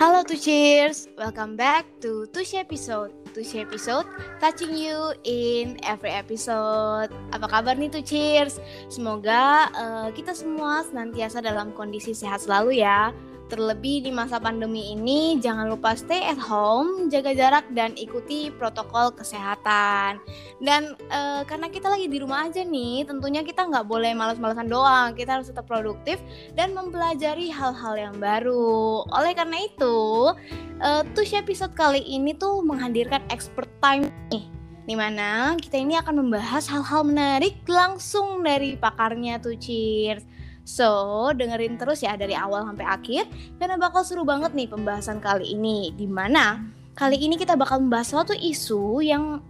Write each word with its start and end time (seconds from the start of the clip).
Halo 0.00 0.24
to 0.24 0.32
cheers, 0.32 1.12
welcome 1.20 1.60
back 1.60 1.84
to 2.00 2.24
Tushi 2.32 2.56
episode. 2.56 3.12
Tushi 3.36 3.60
episode 3.60 4.08
touching 4.40 4.72
you 4.72 5.12
in 5.28 5.76
every 5.84 6.08
episode. 6.08 7.12
Apa 7.36 7.44
kabar 7.44 7.76
nih 7.76 7.92
to 7.92 8.00
cheers? 8.00 8.56
Semoga 8.88 9.68
uh, 9.76 10.08
kita 10.16 10.32
semua 10.32 10.88
senantiasa 10.88 11.44
dalam 11.44 11.76
kondisi 11.76 12.16
sehat 12.16 12.48
selalu 12.48 12.80
ya. 12.80 13.12
Terlebih 13.50 14.06
di 14.06 14.14
masa 14.14 14.38
pandemi 14.38 14.94
ini, 14.94 15.42
jangan 15.42 15.66
lupa 15.66 15.98
stay 15.98 16.22
at 16.22 16.38
home, 16.38 17.10
jaga 17.10 17.34
jarak, 17.34 17.66
dan 17.74 17.98
ikuti 17.98 18.46
protokol 18.54 19.10
kesehatan. 19.10 20.22
Dan 20.62 20.94
e, 21.10 21.42
karena 21.50 21.66
kita 21.66 21.90
lagi 21.90 22.06
di 22.06 22.22
rumah 22.22 22.46
aja 22.46 22.62
nih, 22.62 23.02
tentunya 23.10 23.42
kita 23.42 23.66
nggak 23.66 23.90
boleh 23.90 24.14
malas-malasan 24.14 24.70
doang. 24.70 25.18
Kita 25.18 25.42
harus 25.42 25.50
tetap 25.50 25.66
produktif 25.66 26.22
dan 26.54 26.70
mempelajari 26.78 27.50
hal-hal 27.50 27.98
yang 27.98 28.14
baru. 28.22 29.02
Oleh 29.10 29.34
karena 29.34 29.66
itu, 29.66 29.98
e, 30.78 31.02
Tush 31.18 31.34
episode 31.34 31.74
kali 31.74 32.06
ini 32.06 32.38
tuh 32.38 32.62
menghadirkan 32.62 33.26
expert 33.34 33.66
time 33.82 34.14
nih 34.30 34.46
di 34.90 34.98
mana 34.98 35.54
kita 35.54 35.78
ini 35.78 35.94
akan 36.02 36.26
membahas 36.26 36.66
hal-hal 36.66 37.06
menarik 37.06 37.62
langsung 37.70 38.42
dari 38.42 38.74
pakarnya 38.74 39.38
tuh 39.38 39.54
cheers 39.54 40.26
So, 40.64 41.30
dengerin 41.34 41.80
terus 41.80 42.04
ya 42.04 42.14
dari 42.14 42.36
awal 42.36 42.68
sampai 42.68 42.86
akhir 42.86 43.24
karena 43.58 43.80
bakal 43.80 44.06
seru 44.06 44.22
banget 44.22 44.54
nih 44.54 44.70
pembahasan 44.70 45.18
kali 45.18 45.56
ini. 45.56 45.90
Di 45.96 46.06
mana 46.06 46.62
kali 46.94 47.16
ini 47.16 47.34
kita 47.40 47.56
bakal 47.56 47.82
membahas 47.82 48.12
suatu 48.12 48.36
isu 48.36 49.00
yang 49.02 49.40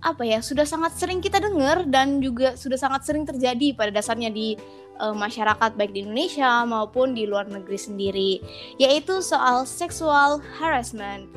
apa 0.00 0.24
ya 0.24 0.40
sudah 0.40 0.64
sangat 0.64 0.96
sering 0.96 1.20
kita 1.20 1.36
dengar 1.36 1.84
dan 1.84 2.24
juga 2.24 2.56
sudah 2.56 2.80
sangat 2.80 3.04
sering 3.04 3.28
terjadi 3.28 3.76
pada 3.76 3.92
dasarnya 3.92 4.32
di 4.32 4.56
uh, 4.96 5.12
masyarakat 5.12 5.76
baik 5.76 5.92
di 5.92 6.08
Indonesia 6.08 6.64
maupun 6.64 7.12
di 7.12 7.28
luar 7.28 7.44
negeri 7.52 7.76
sendiri 7.76 8.32
yaitu 8.80 9.20
soal 9.20 9.68
sexual 9.68 10.40
harassment 10.56 11.28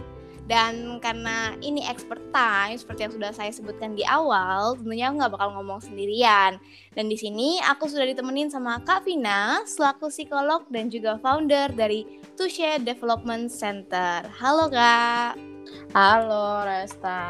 dan 0.44 1.00
karena 1.00 1.56
ini 1.64 1.88
expert 1.88 2.20
time 2.36 2.76
seperti 2.76 3.08
yang 3.08 3.14
sudah 3.16 3.32
saya 3.32 3.52
sebutkan 3.56 3.96
di 3.96 4.04
awal, 4.04 4.76
tentunya 4.76 5.08
aku 5.08 5.16
nggak 5.24 5.34
bakal 5.40 5.50
ngomong 5.56 5.80
sendirian. 5.80 6.60
Dan 6.92 7.08
di 7.08 7.16
sini 7.16 7.64
aku 7.64 7.88
sudah 7.88 8.04
ditemenin 8.04 8.52
sama 8.52 8.84
Kak 8.84 9.08
Vina 9.08 9.64
selaku 9.64 10.12
psikolog 10.12 10.68
dan 10.68 10.92
juga 10.92 11.16
founder 11.24 11.72
dari 11.72 12.04
Tushe 12.36 12.76
Development 12.84 13.48
Center. 13.48 14.28
Halo 14.36 14.68
Kak. 14.68 15.40
Halo 15.96 16.68
Resta. 16.68 17.24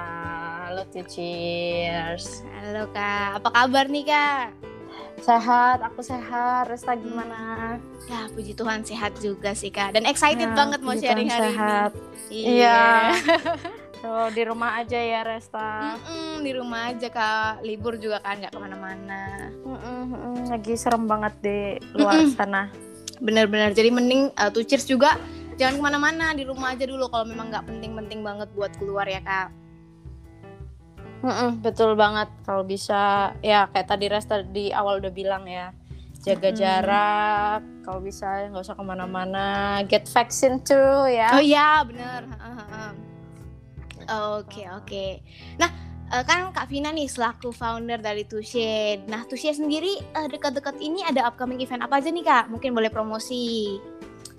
Halo 0.65 0.81
Cheers. 0.89 2.41
Halo 2.49 2.89
Kak. 2.89 3.37
Apa 3.37 3.49
kabar 3.53 3.85
nih 3.93 4.09
Kak? 4.09 4.72
Sehat, 5.23 5.79
aku 5.79 6.03
sehat. 6.03 6.67
Resta 6.67 6.99
gimana? 6.99 7.77
Ya, 8.11 8.27
puji 8.35 8.51
Tuhan 8.53 8.83
sehat 8.83 9.15
juga 9.23 9.55
sih 9.55 9.71
kak. 9.71 9.95
Dan 9.95 10.03
excited 10.03 10.51
ya, 10.51 10.57
banget 10.57 10.79
mau 10.83 10.95
sharing 10.97 11.31
hari 11.31 11.53
sehat. 11.55 11.91
ini. 12.27 12.61
Iya. 12.61 12.81
So, 14.03 14.11
di 14.35 14.43
rumah 14.43 14.83
aja 14.83 14.99
ya 14.99 15.23
Resta. 15.23 15.95
Mm-mm, 15.95 16.43
di 16.43 16.51
rumah 16.51 16.91
aja 16.91 17.07
kak. 17.07 17.63
Libur 17.63 17.95
juga 17.95 18.19
kan 18.19 18.35
nggak 18.35 18.51
ke 18.51 18.59
mana-mana. 18.59 19.47
Mm-mm, 19.63 20.43
lagi 20.51 20.75
serem 20.75 21.07
banget 21.07 21.31
di 21.39 21.79
luar 21.95 22.19
Mm-mm. 22.19 22.35
sana. 22.35 22.67
Bener-bener. 23.23 23.71
Jadi 23.71 23.95
mending 23.95 24.27
uh, 24.35 24.51
tuh 24.51 24.67
cheers 24.67 24.83
juga 24.83 25.15
jangan 25.55 25.79
ke 25.79 25.83
mana-mana 25.87 26.35
di 26.35 26.43
rumah 26.43 26.75
aja 26.75 26.83
dulu 26.83 27.07
kalau 27.07 27.23
memang 27.23 27.47
nggak 27.47 27.63
penting-penting 27.63 28.19
banget 28.27 28.51
buat 28.51 28.75
keluar 28.75 29.07
ya 29.07 29.23
kak. 29.23 29.55
Mm-mm, 31.23 31.63
betul 31.63 31.95
banget. 31.95 32.27
Kalau 32.43 32.67
bisa 32.67 33.31
ya 33.39 33.71
kayak 33.71 33.87
tadi 33.87 34.05
Resta 34.11 34.43
di 34.43 34.75
awal 34.75 34.99
udah 34.99 35.13
bilang 35.15 35.47
ya 35.47 35.71
jaga 36.23 36.55
hmm. 36.55 36.59
jarak 36.59 37.61
kalau 37.83 37.99
bisa 37.99 38.47
nggak 38.47 38.63
usah 38.63 38.79
ke 38.79 38.83
mana-mana 38.83 39.47
get 39.87 40.07
vaccine 40.07 40.59
too 40.63 41.07
ya. 41.07 41.35
Oh 41.35 41.43
iya 41.43 41.83
bener. 41.87 42.27
Oke 44.35 44.67
oke. 44.67 45.23
Nah 45.59 45.71
eh, 46.11 46.23
kan 46.23 46.51
Kak 46.51 46.67
Vina 46.71 46.91
nih 46.91 47.07
selaku 47.07 47.51
founder 47.55 47.99
dari 47.99 48.23
Tushe 48.27 49.03
nah 49.07 49.23
Tushe 49.27 49.51
sendiri 49.51 49.99
eh, 49.99 50.27
dekat-dekat 50.27 50.79
ini 50.79 51.03
ada 51.03 51.27
upcoming 51.27 51.59
event 51.59 51.83
apa 51.83 51.99
aja 51.99 52.11
nih 52.11 52.23
Kak? 52.23 52.51
Mungkin 52.51 52.71
boleh 52.71 52.91
promosi 52.91 53.75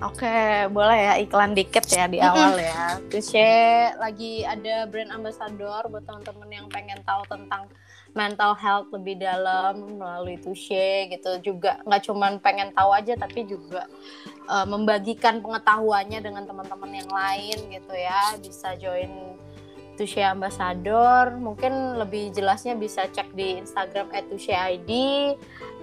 Oke, 0.03 0.67
boleh 0.75 0.99
ya 1.07 1.15
iklan 1.23 1.55
dikit 1.55 1.87
ya 1.87 2.11
di 2.11 2.19
awal 2.19 2.59
ya. 2.59 2.99
Terus 3.07 3.31
ya 3.31 3.95
lagi 4.03 4.43
ada 4.43 4.91
brand 4.91 5.15
ambassador 5.15 5.87
buat 5.87 6.03
teman-teman 6.03 6.51
yang 6.51 6.67
pengen 6.67 6.99
tahu 7.07 7.23
tentang 7.31 7.71
mental 8.15 8.59
health 8.59 8.91
lebih 8.91 9.23
dalam 9.23 9.99
melalui 10.03 10.35
Tushe 10.43 11.07
gitu. 11.15 11.39
Juga 11.47 11.79
nggak 11.87 12.11
cuman 12.11 12.43
pengen 12.43 12.75
tahu 12.75 12.91
aja 12.91 13.15
tapi 13.15 13.47
juga 13.47 13.87
uh, 14.51 14.67
membagikan 14.67 15.39
pengetahuannya 15.39 16.19
dengan 16.19 16.43
teman-teman 16.43 16.91
yang 16.91 17.11
lain 17.11 17.59
gitu 17.71 17.95
ya. 17.95 18.35
Bisa 18.43 18.75
join 18.75 19.39
Tushe 19.95 20.27
Ambassador. 20.27 21.39
Mungkin 21.39 22.03
lebih 22.03 22.35
jelasnya 22.35 22.75
bisa 22.75 23.07
cek 23.07 23.31
di 23.31 23.63
Instagram 23.63 24.11
@tushe_id 24.11 24.91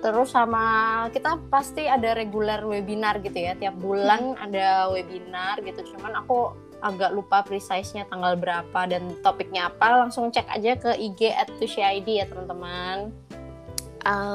Terus 0.02 0.34
sama 0.34 1.06
kita 1.14 1.38
pasti 1.54 1.86
ada 1.86 2.18
reguler 2.18 2.60
webinar 2.66 3.22
gitu 3.22 3.38
ya. 3.38 3.54
Tiap 3.54 3.78
bulan 3.78 4.34
hmm. 4.34 4.46
ada 4.50 4.90
webinar 4.90 5.62
gitu. 5.62 5.86
Cuman 5.94 6.26
aku 6.26 6.58
agak 6.82 7.14
lupa 7.14 7.46
precise-nya 7.46 8.10
tanggal 8.10 8.34
berapa 8.36 8.82
dan 8.90 9.14
topiknya 9.22 9.70
apa. 9.70 10.02
Langsung 10.06 10.34
cek 10.34 10.50
aja 10.50 10.74
ke 10.76 10.92
IG 10.98 11.30
at 11.30 11.50
ID 11.62 12.08
ya 12.22 12.26
teman-teman. 12.26 13.14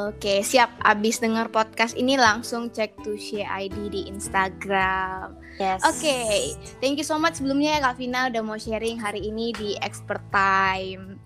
Oke, 0.07 0.47
siap. 0.47 0.71
Abis 0.79 1.19
dengar 1.19 1.51
podcast 1.51 1.99
ini 1.99 2.15
langsung 2.15 2.71
cek 2.71 3.03
Tushi 3.03 3.43
ID 3.43 3.91
di 3.91 4.07
Instagram. 4.07 5.35
Yes. 5.59 5.83
Oke, 5.83 6.55
thank 6.79 7.01
you 7.01 7.07
so 7.07 7.19
much 7.19 7.43
sebelumnya 7.43 7.81
ya 7.81 7.91
Kak 7.91 7.99
Vina 7.99 8.31
udah 8.31 8.43
mau 8.47 8.61
sharing 8.61 9.03
hari 9.03 9.27
ini 9.27 9.51
di 9.57 9.75
Expert 9.83 10.23
Time. 10.31 11.19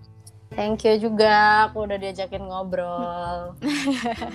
Thank 0.51 0.83
you 0.83 0.99
juga, 0.99 1.71
aku 1.71 1.87
udah 1.87 1.95
diajakin 1.95 2.43
ngobrol. 2.43 3.55
Oke, 3.63 4.27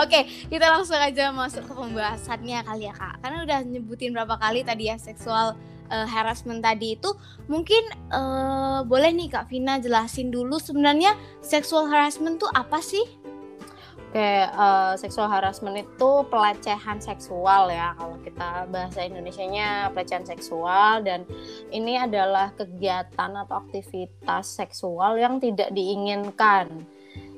okay, 0.00 0.22
kita 0.48 0.64
langsung 0.64 0.96
aja 0.96 1.28
masuk 1.28 1.68
ke 1.68 1.72
pembahasannya 1.76 2.64
kali 2.64 2.88
ya 2.88 2.94
kak. 2.96 3.20
Karena 3.20 3.44
udah 3.44 3.58
nyebutin 3.68 4.16
berapa 4.16 4.40
kali 4.40 4.64
tadi 4.64 4.88
ya 4.88 4.96
seksual 4.96 5.60
uh, 5.92 6.06
harassment 6.08 6.64
tadi 6.64 6.96
itu, 6.96 7.12
mungkin 7.52 7.84
uh, 8.08 8.80
boleh 8.88 9.12
nih 9.12 9.28
kak 9.28 9.52
Vina 9.52 9.76
jelasin 9.76 10.32
dulu 10.32 10.56
sebenarnya 10.56 11.12
seksual 11.44 11.84
harassment 11.92 12.40
tuh 12.40 12.48
apa 12.56 12.80
sih? 12.80 13.04
Oke, 14.08 14.24
uh, 14.24 14.96
seksual 14.96 15.28
harassment 15.28 15.84
itu 15.84 16.10
pelecehan 16.32 16.96
seksual 16.96 17.68
ya 17.68 17.92
kalau 17.92 18.16
kita 18.24 18.64
bahasa 18.72 19.04
Indonesianya 19.04 19.92
pelecehan 19.92 20.24
seksual 20.24 21.04
dan 21.04 21.28
ini 21.68 22.00
adalah 22.00 22.56
kegiatan 22.56 23.36
atau 23.36 23.60
aktivitas 23.68 24.48
seksual 24.48 25.20
yang 25.20 25.36
tidak 25.44 25.68
diinginkan, 25.76 26.88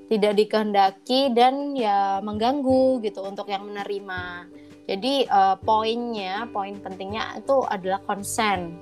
tidak 0.07 0.39
dikehendaki 0.39 1.35
dan 1.35 1.75
ya 1.75 2.23
mengganggu 2.23 3.03
gitu 3.03 3.19
untuk 3.27 3.51
yang 3.51 3.67
menerima. 3.67 4.47
Jadi 4.87 5.27
uh, 5.27 5.59
poinnya, 5.59 6.47
poin 6.55 6.79
pentingnya 6.79 7.35
itu 7.43 7.67
adalah 7.67 7.99
consent. 8.07 8.79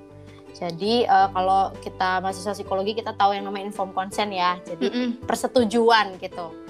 Jadi 0.53 1.09
uh, 1.09 1.32
kalau 1.32 1.72
kita 1.81 2.21
mahasiswa 2.21 2.53
psikologi 2.53 3.00
kita 3.00 3.16
tahu 3.16 3.32
yang 3.32 3.48
namanya 3.48 3.72
informed 3.72 3.97
consent 3.97 4.28
ya. 4.28 4.60
Jadi 4.60 4.93
mm 4.93 4.93
-mm. 4.93 5.09
persetujuan 5.25 6.21
gitu 6.21 6.67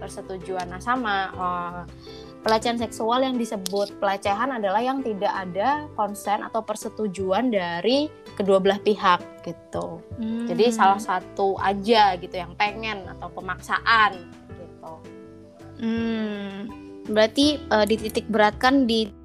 persetujuan. 0.00 0.72
Nah 0.72 0.80
sama 0.80 1.14
uh, 1.36 1.80
pelecehan 2.40 2.80
seksual 2.80 3.20
yang 3.20 3.36
disebut 3.36 4.00
pelecehan 4.00 4.56
adalah 4.56 4.80
yang 4.80 5.04
tidak 5.04 5.28
ada 5.28 5.84
konsen 5.92 6.40
atau 6.40 6.64
persetujuan 6.64 7.52
dari 7.52 8.08
kedua 8.34 8.56
belah 8.56 8.80
pihak 8.80 9.20
gitu. 9.44 10.00
Hmm. 10.16 10.48
Jadi 10.48 10.72
salah 10.72 10.98
satu 10.98 11.60
aja 11.60 12.16
gitu 12.16 12.32
yang 12.32 12.56
pengen 12.56 13.04
atau 13.04 13.28
pemaksaan 13.28 14.24
gitu. 14.56 14.92
Hmm. 15.84 16.56
Berarti 17.04 17.60
uh, 17.68 17.84
dititik 17.84 18.24
beratkan 18.32 18.88
di 18.88 19.19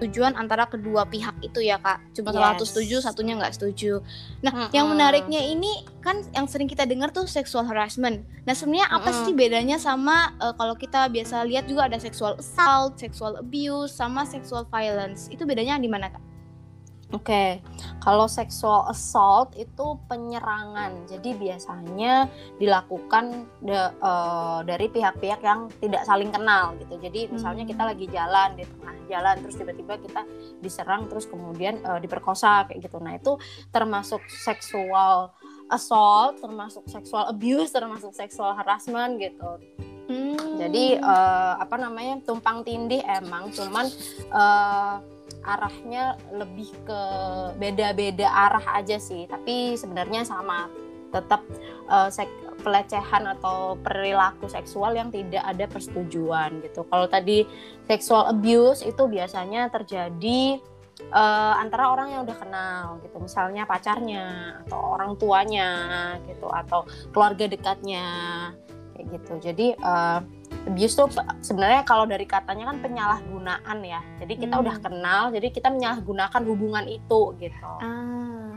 tujuan 0.00 0.32
antara 0.38 0.64
kedua 0.70 1.04
pihak 1.04 1.36
itu 1.44 1.60
ya 1.60 1.76
kak 1.76 2.00
cuma 2.16 2.32
yes. 2.32 2.40
satu 2.40 2.64
setuju 2.64 2.96
satunya 3.04 3.34
nggak 3.36 3.54
setuju 3.54 4.00
nah 4.40 4.52
mm 4.52 4.60
-hmm. 4.64 4.74
yang 4.74 4.86
menariknya 4.88 5.40
ini 5.44 5.84
kan 6.00 6.24
yang 6.32 6.48
sering 6.48 6.66
kita 6.70 6.88
dengar 6.88 7.12
tuh 7.12 7.28
sexual 7.28 7.68
harassment 7.68 8.24
nah 8.48 8.56
sebenarnya 8.56 8.88
apa 8.88 9.10
mm 9.10 9.14
-hmm. 9.14 9.24
sih 9.28 9.34
bedanya 9.36 9.76
sama 9.76 10.32
uh, 10.40 10.56
kalau 10.56 10.72
kita 10.78 11.10
biasa 11.12 11.44
lihat 11.44 11.68
juga 11.68 11.90
ada 11.90 12.00
sexual 12.00 12.40
assault 12.40 12.96
sexual 12.96 13.36
abuse 13.36 13.92
sama 13.92 14.24
sexual 14.24 14.64
violence 14.72 15.28
itu 15.28 15.44
bedanya 15.44 15.76
di 15.76 15.90
mana 15.90 16.08
kak 16.08 16.31
Oke, 17.12 17.28
okay. 17.28 17.48
kalau 18.00 18.24
sexual 18.24 18.88
assault 18.88 19.52
itu 19.60 20.00
penyerangan. 20.08 21.04
Jadi 21.04 21.36
biasanya 21.36 22.24
dilakukan 22.56 23.44
de, 23.60 23.92
uh, 24.00 24.64
dari 24.64 24.88
pihak-pihak 24.88 25.44
yang 25.44 25.68
tidak 25.76 26.08
saling 26.08 26.32
kenal 26.32 26.72
gitu. 26.80 26.96
Jadi 26.96 27.28
misalnya 27.28 27.68
kita 27.68 27.84
hmm. 27.84 27.90
lagi 27.92 28.06
jalan 28.08 28.48
di 28.56 28.64
tengah 28.64 28.96
jalan 29.12 29.34
terus 29.44 29.56
tiba-tiba 29.60 29.94
kita 30.00 30.22
diserang 30.64 31.04
terus 31.12 31.28
kemudian 31.28 31.84
uh, 31.84 32.00
diperkosa 32.00 32.64
kayak 32.72 32.80
gitu. 32.88 32.96
Nah, 32.96 33.20
itu 33.20 33.36
termasuk 33.68 34.24
sexual 34.32 35.36
assault, 35.68 36.40
termasuk 36.40 36.88
sexual 36.88 37.28
abuse, 37.28 37.76
termasuk 37.76 38.16
sexual 38.16 38.56
harassment 38.56 39.20
gitu. 39.20 39.60
Hmm. 40.08 40.56
Jadi 40.56 40.96
uh, 40.96 41.60
apa 41.60 41.76
namanya? 41.76 42.24
tumpang 42.24 42.64
tindih 42.64 43.04
emang 43.04 43.52
cuman 43.52 43.84
uh, 44.32 44.96
arahnya 45.42 46.16
lebih 46.32 46.70
ke 46.86 47.02
beda-beda 47.58 48.30
arah 48.30 48.78
aja 48.78 48.96
sih. 48.96 49.26
Tapi 49.26 49.76
sebenarnya 49.76 50.24
sama. 50.24 50.70
Tetap 51.12 51.44
uh, 51.92 52.08
sek- 52.08 52.64
pelecehan 52.64 53.28
atau 53.36 53.76
perilaku 53.76 54.48
seksual 54.48 54.96
yang 54.96 55.12
tidak 55.12 55.44
ada 55.44 55.68
persetujuan 55.68 56.64
gitu. 56.64 56.88
Kalau 56.88 57.04
tadi 57.04 57.44
sexual 57.84 58.32
abuse 58.32 58.80
itu 58.80 59.04
biasanya 59.04 59.68
terjadi 59.68 60.56
uh, 61.12 61.60
antara 61.60 61.92
orang 61.92 62.16
yang 62.16 62.20
udah 62.24 62.38
kenal 62.40 62.84
gitu. 63.04 63.20
Misalnya 63.20 63.68
pacarnya 63.68 64.56
atau 64.64 64.96
orang 64.96 65.20
tuanya 65.20 65.68
gitu 66.24 66.48
atau 66.48 66.88
keluarga 67.12 67.44
dekatnya 67.44 68.08
kayak 68.96 69.06
gitu. 69.12 69.32
Jadi 69.52 69.76
uh, 69.84 70.24
abuse 70.66 70.94
tuh 70.94 71.10
sebenarnya 71.42 71.82
kalau 71.82 72.06
dari 72.06 72.24
katanya 72.24 72.70
kan 72.70 72.78
penyalahgunaan 72.78 73.78
ya 73.82 74.00
jadi 74.22 74.34
kita 74.38 74.54
hmm. 74.56 74.62
udah 74.62 74.76
kenal 74.78 75.22
jadi 75.34 75.48
kita 75.50 75.68
menyalahgunakan 75.74 76.42
hubungan 76.46 76.84
itu 76.86 77.34
gitu 77.42 77.72
ah. 77.82 78.54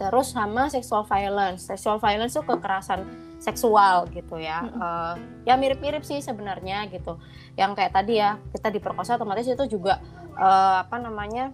terus 0.00 0.32
sama 0.32 0.72
sexual 0.72 1.04
violence 1.04 1.68
sexual 1.68 2.00
violence 2.00 2.36
tuh 2.36 2.44
kekerasan 2.44 3.04
seksual 3.36 4.08
gitu 4.10 4.40
ya 4.40 4.64
hmm. 4.64 4.80
uh, 4.80 5.14
ya 5.44 5.54
mirip-mirip 5.60 6.02
sih 6.02 6.24
sebenarnya 6.24 6.88
gitu 6.88 7.20
yang 7.54 7.76
kayak 7.76 7.92
tadi 7.92 8.18
ya 8.18 8.40
kita 8.52 8.72
diperkosa 8.72 9.20
otomatis 9.20 9.44
itu 9.44 9.64
juga 9.68 10.00
uh, 10.40 10.82
apa 10.82 10.96
namanya 10.96 11.52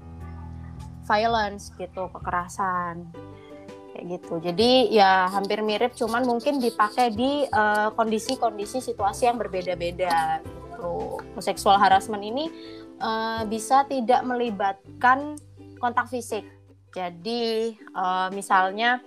violence 1.07 1.75
gitu 1.75 2.07
kekerasan 2.15 3.11
kayak 3.93 4.19
gitu. 4.19 4.35
Jadi 4.41 4.71
ya 4.91 5.29
hampir 5.29 5.61
mirip 5.61 5.93
cuman 5.93 6.25
mungkin 6.25 6.59
dipakai 6.59 7.13
di 7.13 7.45
eh, 7.45 7.89
kondisi-kondisi 7.93 8.81
uh, 8.81 8.85
situasi 8.89 9.29
yang 9.29 9.37
berbeda-beda 9.37 10.41
gitu. 10.43 11.21
Seksual 11.39 11.79
harassment 11.79 12.25
ini 12.25 12.51
uh, 12.99 13.47
bisa 13.47 13.87
tidak 13.87 14.25
melibatkan 14.27 15.39
kontak 15.79 16.11
fisik. 16.11 16.49
Jadi 16.93 17.73
uh, 17.97 18.29
misalnya 18.35 19.01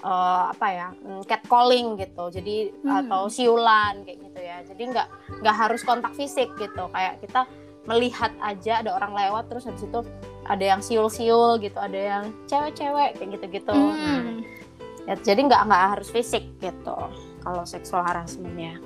uh, 0.00 0.48
apa 0.48 0.66
ya 0.72 0.88
mm, 0.92 1.22
catcalling 1.28 2.00
gitu. 2.00 2.24
Jadi 2.32 2.56
hmm. 2.72 2.98
atau 3.04 3.28
siulan 3.28 4.00
kayak 4.06 4.18
gitu 4.30 4.40
ya. 4.40 4.58
Jadi 4.64 4.82
nggak 4.92 5.08
nggak 5.44 5.56
harus 5.56 5.82
kontak 5.84 6.12
fisik 6.16 6.48
gitu. 6.56 6.88
Kayak 6.88 7.20
kita 7.20 7.44
melihat 7.86 8.30
aja 8.38 8.82
ada 8.84 8.94
orang 8.94 9.12
lewat 9.14 9.50
terus 9.50 9.66
habis 9.66 9.82
itu 9.82 10.00
ada 10.46 10.64
yang 10.64 10.80
siul-siul 10.82 11.58
gitu 11.58 11.78
ada 11.78 11.98
yang 11.98 12.24
cewek-cewek 12.46 13.18
kayak 13.18 13.28
gitu-gitu 13.38 13.74
hmm. 13.74 14.42
nah, 15.06 15.14
ya, 15.14 15.14
jadi 15.18 15.40
nggak 15.50 15.62
nggak 15.66 15.82
harus 15.98 16.08
fisik 16.10 16.46
gitu 16.62 16.98
kalau 17.42 17.64
seksual 17.66 18.06
harassmentnya 18.06 18.78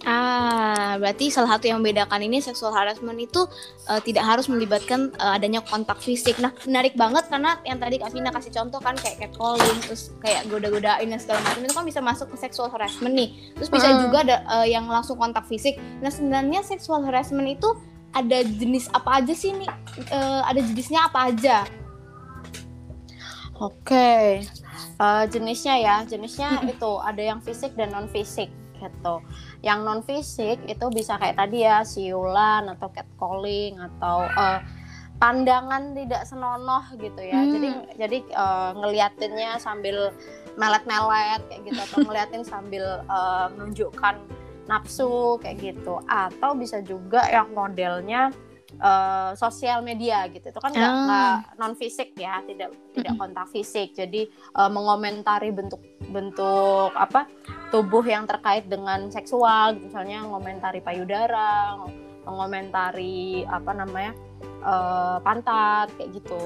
Ah, 0.00 0.96
berarti 0.96 1.28
salah 1.28 1.60
satu 1.60 1.68
yang 1.68 1.84
membedakan 1.84 2.24
ini 2.24 2.40
seksual 2.40 2.72
harassment 2.72 3.20
itu 3.20 3.44
uh, 3.84 4.00
tidak 4.00 4.24
harus 4.24 4.48
melibatkan 4.48 5.12
uh, 5.20 5.36
adanya 5.36 5.60
kontak 5.60 6.00
fisik. 6.00 6.40
Nah, 6.40 6.56
menarik 6.64 6.96
banget 6.96 7.28
karena 7.28 7.60
yang 7.68 7.76
tadi 7.76 8.00
Kak 8.00 8.16
Vina 8.16 8.32
kasih 8.32 8.48
contoh 8.48 8.80
kan 8.80 8.96
kayak 8.96 9.20
catcalling, 9.20 9.76
terus 9.84 10.16
kayak 10.24 10.48
goda-godain 10.48 11.04
dan 11.04 11.20
segala 11.20 11.44
macam 11.44 11.60
itu 11.68 11.74
kan 11.76 11.84
bisa 11.84 12.00
masuk 12.00 12.32
ke 12.32 12.36
seksual 12.40 12.72
harassment 12.72 13.12
nih. 13.12 13.52
Terus 13.60 13.68
bisa 13.68 13.88
hmm. 13.92 14.00
juga 14.08 14.18
ada 14.24 14.36
uh, 14.48 14.64
yang 14.64 14.88
langsung 14.88 15.20
kontak 15.20 15.44
fisik. 15.44 15.76
Nah, 16.00 16.08
sebenarnya 16.08 16.64
seksual 16.64 17.04
harassment 17.04 17.60
itu 17.60 17.68
ada 18.10 18.38
jenis 18.42 18.90
apa 18.90 19.22
aja 19.22 19.32
sih 19.34 19.54
nih? 19.54 19.70
Uh, 20.10 20.42
ada 20.46 20.58
jenisnya 20.58 21.06
apa 21.06 21.30
aja? 21.30 21.66
Oke, 23.60 23.92
okay. 23.92 24.26
uh, 24.96 25.20
eh, 25.20 25.24
jenisnya 25.28 25.76
ya, 25.76 25.96
jenisnya 26.08 26.64
itu 26.64 26.96
ada 26.96 27.20
yang 27.20 27.44
fisik 27.44 27.76
dan 27.76 27.92
non 27.92 28.08
fisik 28.08 28.48
gitu. 28.80 29.20
Yang 29.60 29.78
non 29.84 30.00
fisik 30.00 30.58
itu 30.64 30.86
bisa 30.88 31.20
kayak 31.20 31.36
tadi 31.36 31.68
ya 31.68 31.84
siulan 31.84 32.72
atau 32.72 32.88
catcalling 32.88 33.76
atau 33.76 34.24
uh, 34.32 34.64
pandangan 35.20 35.92
tidak 35.92 36.24
senonoh 36.24 36.88
gitu 36.96 37.20
ya. 37.20 37.36
Hmm. 37.36 37.52
Jadi 37.52 37.68
jadi 38.00 38.18
uh, 38.32 38.72
ngeliatinnya 38.80 39.60
sambil 39.60 40.08
melet-melet 40.56 41.44
kayak 41.52 41.60
gitu 41.68 41.80
atau 41.84 41.98
ngeliatin 42.08 42.42
sambil 42.42 43.04
uh, 43.12 43.52
menunjukkan 43.52 44.24
nafsu 44.70 45.42
kayak 45.42 45.58
gitu. 45.58 45.98
Atau 46.06 46.54
bisa 46.54 46.78
juga 46.86 47.26
yang 47.26 47.50
modelnya 47.50 48.30
uh, 48.78 49.32
sosial 49.34 49.82
media 49.82 50.30
gitu. 50.30 50.46
Itu 50.54 50.60
kan 50.62 50.70
nggak 50.70 50.94
ah. 51.10 51.42
non 51.58 51.74
fisik 51.74 52.14
ya 52.14 52.38
tidak 52.46 52.70
tidak 52.94 53.14
kontak 53.18 53.46
fisik. 53.50 53.90
Jadi 53.96 54.30
uh, 54.54 54.70
mengomentari 54.70 55.50
bentuk 55.50 55.82
bentuk 56.10 56.94
apa 56.94 57.26
tubuh 57.74 58.04
yang 58.06 58.30
terkait 58.30 58.70
dengan 58.70 59.10
seksual. 59.10 59.74
Misalnya 59.74 60.22
mengomentari 60.22 60.78
payudara 60.78 61.80
mengomentari 62.22 63.42
apa 63.48 63.72
namanya 63.74 64.12
uh, 64.62 65.18
pantat 65.24 65.90
kayak 65.98 66.22
gitu. 66.22 66.42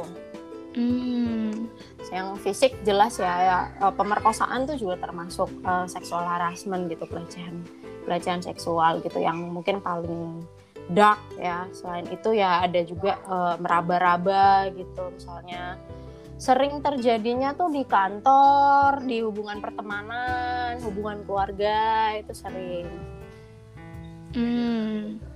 Hmm. 0.75 1.71
Yang 2.11 2.29
fisik 2.43 2.73
jelas 2.82 3.19
ya, 3.23 3.35
ya 3.43 3.59
pemerkosaan 3.94 4.67
tuh 4.67 4.75
juga 4.75 4.99
termasuk 4.99 5.47
uh, 5.62 5.87
seksual 5.87 6.26
harassment 6.26 6.91
gitu 6.91 7.06
pelecehan 7.06 7.62
pelecehan 8.04 8.44
seksual 8.44 9.00
gitu 9.00 9.18
yang 9.18 9.40
mungkin 9.50 9.80
paling 9.80 10.44
dark 10.92 11.20
ya 11.40 11.64
selain 11.72 12.04
itu 12.12 12.36
ya 12.36 12.60
ada 12.68 12.80
juga 12.84 13.16
uh, 13.24 13.56
meraba-raba 13.56 14.68
gitu 14.76 15.08
misalnya 15.16 15.80
sering 16.36 16.84
terjadinya 16.84 17.56
tuh 17.56 17.72
di 17.72 17.88
kantor 17.88 19.00
di 19.08 19.24
hubungan 19.24 19.64
pertemanan 19.64 20.76
hubungan 20.84 21.24
keluarga 21.24 22.12
itu 22.20 22.32
sering 22.36 22.88
hmm 24.36 25.34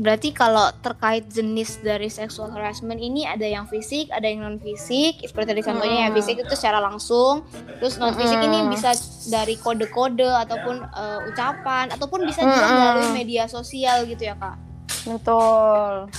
berarti 0.00 0.32
kalau 0.32 0.72
terkait 0.80 1.28
jenis 1.28 1.76
dari 1.84 2.08
sexual 2.08 2.48
harassment 2.48 2.96
ini 2.96 3.28
ada 3.28 3.44
yang 3.44 3.68
fisik, 3.68 4.08
ada 4.08 4.24
yang 4.24 4.40
non 4.40 4.56
fisik. 4.56 5.20
Seperti 5.20 5.52
tadi 5.52 5.62
contohnya 5.66 5.96
hmm. 5.98 6.04
yang 6.08 6.14
fisik 6.16 6.36
itu 6.40 6.54
secara 6.56 6.80
langsung, 6.80 7.44
terus 7.82 8.00
non 8.00 8.16
fisik 8.16 8.38
hmm. 8.40 8.48
ini 8.48 8.58
bisa 8.72 8.96
dari 9.30 9.54
kode-kode 9.56 10.26
ataupun 10.26 10.82
uh, 10.90 11.28
ucapan 11.30 11.88
ataupun 11.94 12.26
bisa 12.26 12.42
juga 12.42 12.66
hmm. 12.66 12.78
dari 12.82 13.06
media 13.14 13.46
sosial 13.46 14.04
gitu 14.10 14.26
ya 14.26 14.34
kak. 14.34 14.58
Betul. 15.06 16.10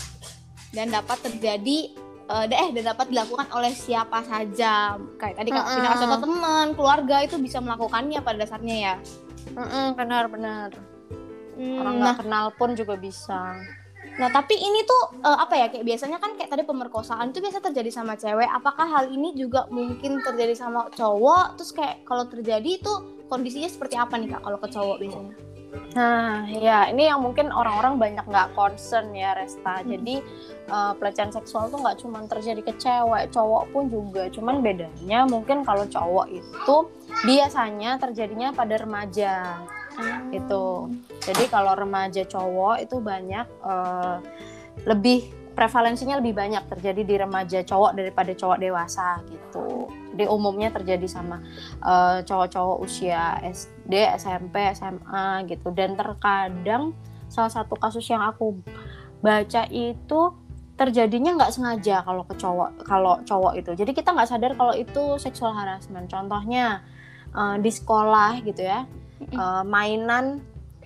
Dan 0.71 0.89
dapat 0.89 1.19
terjadi 1.21 1.91
uh, 2.31 2.47
eh 2.47 2.69
dan 2.71 2.95
dapat 2.95 3.11
dilakukan 3.11 3.51
oleh 3.51 3.75
siapa 3.75 4.23
saja. 4.23 4.95
Kayak 5.19 5.35
tadi 5.43 5.49
kak 5.51 5.65
punya 5.67 5.91
contoh 5.99 6.21
teman, 6.23 6.67
keluarga 6.73 7.15
itu 7.27 7.35
bisa 7.37 7.59
melakukannya 7.59 8.19
pada 8.23 8.37
dasarnya 8.39 8.75
ya. 8.79 8.95
Benar-benar 9.99 10.71
hmm, 11.59 11.77
orang 11.83 11.95
nggak 11.99 12.15
nah, 12.15 12.19
kenal 12.23 12.45
pun 12.55 12.73
juga 12.73 12.95
bisa 12.95 13.59
nah 14.21 14.29
tapi 14.29 14.53
ini 14.53 14.85
tuh 14.85 15.17
uh, 15.25 15.41
apa 15.41 15.57
ya 15.57 15.65
kayak 15.73 15.81
biasanya 15.81 16.21
kan 16.21 16.37
kayak 16.37 16.53
tadi 16.53 16.61
pemerkosaan 16.61 17.33
itu 17.33 17.41
biasa 17.41 17.57
terjadi 17.57 17.89
sama 17.89 18.13
cewek 18.13 18.45
apakah 18.45 18.85
hal 18.85 19.09
ini 19.09 19.33
juga 19.33 19.65
mungkin 19.73 20.21
terjadi 20.21 20.53
sama 20.53 20.93
cowok 20.93 21.57
terus 21.57 21.73
kayak 21.73 22.05
kalau 22.05 22.29
terjadi 22.29 22.77
itu 22.77 22.93
kondisinya 23.25 23.65
seperti 23.65 23.97
apa 23.97 24.21
nih 24.21 24.37
kak 24.37 24.45
kalau 24.45 24.61
ke 24.61 24.69
cowok 24.69 24.97
biasanya 25.01 25.33
Nah, 25.91 26.47
ya 26.47 26.87
ini 26.91 27.07
yang 27.07 27.19
mungkin 27.19 27.51
orang-orang 27.51 27.99
banyak 27.99 28.25
nggak 28.27 28.55
concern 28.55 29.11
ya 29.15 29.35
Resta. 29.35 29.83
Hmm. 29.83 29.87
Jadi 29.87 30.23
uh, 30.71 30.95
pelecehan 30.95 31.31
seksual 31.31 31.67
tuh 31.67 31.79
nggak 31.83 31.99
cuma 31.99 32.23
terjadi 32.27 32.61
ke 32.63 32.73
cewek, 32.79 33.31
cowok 33.31 33.63
pun 33.71 33.87
juga. 33.91 34.27
Cuman 34.31 34.63
bedanya 34.63 35.27
mungkin 35.27 35.63
kalau 35.63 35.87
cowok 35.87 36.27
itu 36.31 36.75
biasanya 37.27 37.99
terjadinya 37.99 38.55
pada 38.55 38.79
remaja. 38.79 39.63
Itu 40.31 40.63
jadi 41.21 41.43
kalau 41.51 41.77
remaja 41.77 42.23
cowok 42.25 42.81
itu 42.81 42.97
banyak 42.97 43.45
uh, 43.61 44.17
lebih 44.87 45.41
prevalensinya 45.51 46.17
lebih 46.17 46.33
banyak 46.33 46.63
terjadi 46.71 47.01
di 47.03 47.15
remaja 47.19 47.59
cowok 47.61 47.91
daripada 47.93 48.31
cowok 48.31 48.57
dewasa 48.57 49.19
gitu. 49.27 49.91
Jadi 50.15 50.25
umumnya 50.27 50.71
terjadi 50.71 51.07
sama 51.07 51.43
uh, 51.83 52.23
cowok-cowok 52.23 52.77
usia 52.83 53.39
SD 53.43 53.93
SMP 54.15 54.63
SMA 54.71 55.45
gitu. 55.51 55.69
Dan 55.75 55.99
terkadang 55.99 56.95
salah 57.27 57.51
satu 57.51 57.75
kasus 57.75 58.07
yang 58.07 58.23
aku 58.23 58.59
baca 59.21 59.67
itu 59.69 60.33
terjadinya 60.79 61.37
nggak 61.37 61.53
sengaja 61.53 62.01
kalau 62.01 62.25
ke 62.25 62.33
cowok 62.39 62.87
kalau 62.87 63.19
cowok 63.27 63.53
itu. 63.59 63.71
Jadi 63.75 63.91
kita 63.91 64.15
nggak 64.15 64.29
sadar 64.31 64.55
kalau 64.55 64.73
itu 64.73 65.19
seksual 65.19 65.51
harassment. 65.51 66.07
Contohnya 66.07 66.81
uh, 67.35 67.59
di 67.59 67.69
sekolah 67.69 68.39
gitu 68.41 68.63
ya 68.65 68.87
uh, 69.35 69.63
mainan 69.65 70.41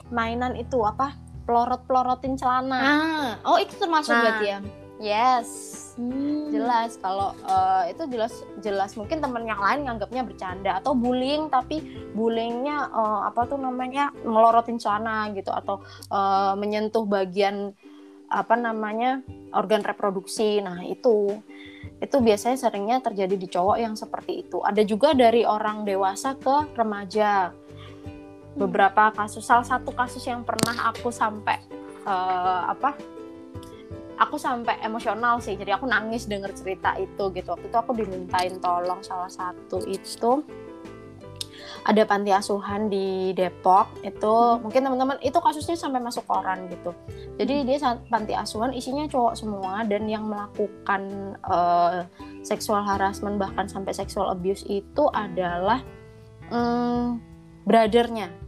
mainan 0.10 0.54
itu 0.56 0.82
apa? 0.84 1.16
Pelorot 1.46 1.86
pelorotin 1.86 2.36
celana. 2.36 2.80
Ah 2.82 3.30
oh 3.46 3.58
itu 3.62 3.78
termasuk 3.78 4.14
nah, 4.14 4.22
berarti 4.22 4.46
ya? 4.48 4.60
yes. 5.00 5.50
Hmm. 5.96 6.52
jelas 6.52 7.00
kalau 7.00 7.32
uh, 7.48 7.88
itu 7.88 8.04
jelas 8.12 8.44
jelas 8.60 9.00
mungkin 9.00 9.24
temen 9.24 9.48
yang 9.48 9.64
lain 9.64 9.88
nganggapnya 9.88 10.28
bercanda 10.28 10.84
atau 10.84 10.92
bullying 10.92 11.48
tapi 11.48 11.80
bullyingnya 12.12 12.92
uh, 12.92 13.24
apa 13.32 13.48
tuh 13.48 13.56
namanya 13.56 14.12
melorotin 14.28 14.76
celana 14.76 15.32
gitu 15.32 15.56
atau 15.56 15.80
uh, 16.12 16.52
menyentuh 16.60 17.08
bagian 17.08 17.72
apa 18.28 18.60
namanya 18.60 19.24
organ 19.56 19.88
reproduksi. 19.88 20.60
Nah 20.60 20.84
itu 20.84 21.40
itu 22.04 22.18
biasanya 22.20 22.60
seringnya 22.60 23.00
terjadi 23.00 23.36
di 23.40 23.48
cowok 23.48 23.78
yang 23.80 23.96
seperti 23.96 24.44
itu. 24.44 24.60
Ada 24.60 24.84
juga 24.84 25.16
dari 25.16 25.48
orang 25.48 25.88
dewasa 25.88 26.36
ke 26.36 26.76
remaja 26.76 27.56
beberapa 28.56 29.12
kasus 29.12 29.44
salah 29.44 29.68
satu 29.68 29.92
kasus 29.92 30.24
yang 30.24 30.42
pernah 30.48 30.90
aku 30.92 31.12
sampai 31.12 31.60
uh, 32.08 32.72
apa 32.72 32.96
aku 34.16 34.40
sampai 34.40 34.80
emosional 34.84 35.44
sih. 35.44 35.60
Jadi 35.60 35.76
aku 35.76 35.86
nangis 35.88 36.28
denger 36.28 36.56
cerita 36.56 36.96
itu 36.96 37.32
gitu. 37.36 37.48
Waktu 37.52 37.68
itu 37.68 37.78
aku 37.78 37.92
dimintain 37.96 38.56
tolong 38.64 39.04
salah 39.04 39.30
satu 39.30 39.84
itu. 39.86 40.44
Ada 41.86 42.02
panti 42.10 42.34
asuhan 42.34 42.90
di 42.90 43.36
Depok. 43.38 44.02
Itu 44.02 44.58
hmm. 44.58 44.66
mungkin 44.66 44.82
teman-teman 44.90 45.18
itu 45.22 45.38
kasusnya 45.38 45.78
sampai 45.78 46.02
masuk 46.02 46.26
koran 46.26 46.66
gitu. 46.72 46.96
Jadi 47.36 47.68
dia 47.68 48.00
panti 48.10 48.34
asuhan 48.34 48.74
isinya 48.74 49.06
cowok 49.06 49.36
semua 49.38 49.84
dan 49.86 50.08
yang 50.10 50.26
melakukan 50.26 51.36
uh, 51.46 52.08
seksual 52.42 52.82
harassment 52.82 53.38
bahkan 53.38 53.68
sampai 53.68 53.92
seksual 53.94 54.32
abuse 54.34 54.64
itu 54.66 55.04
adalah 55.14 55.84
um, 56.50 57.22
brothernya 57.68 58.45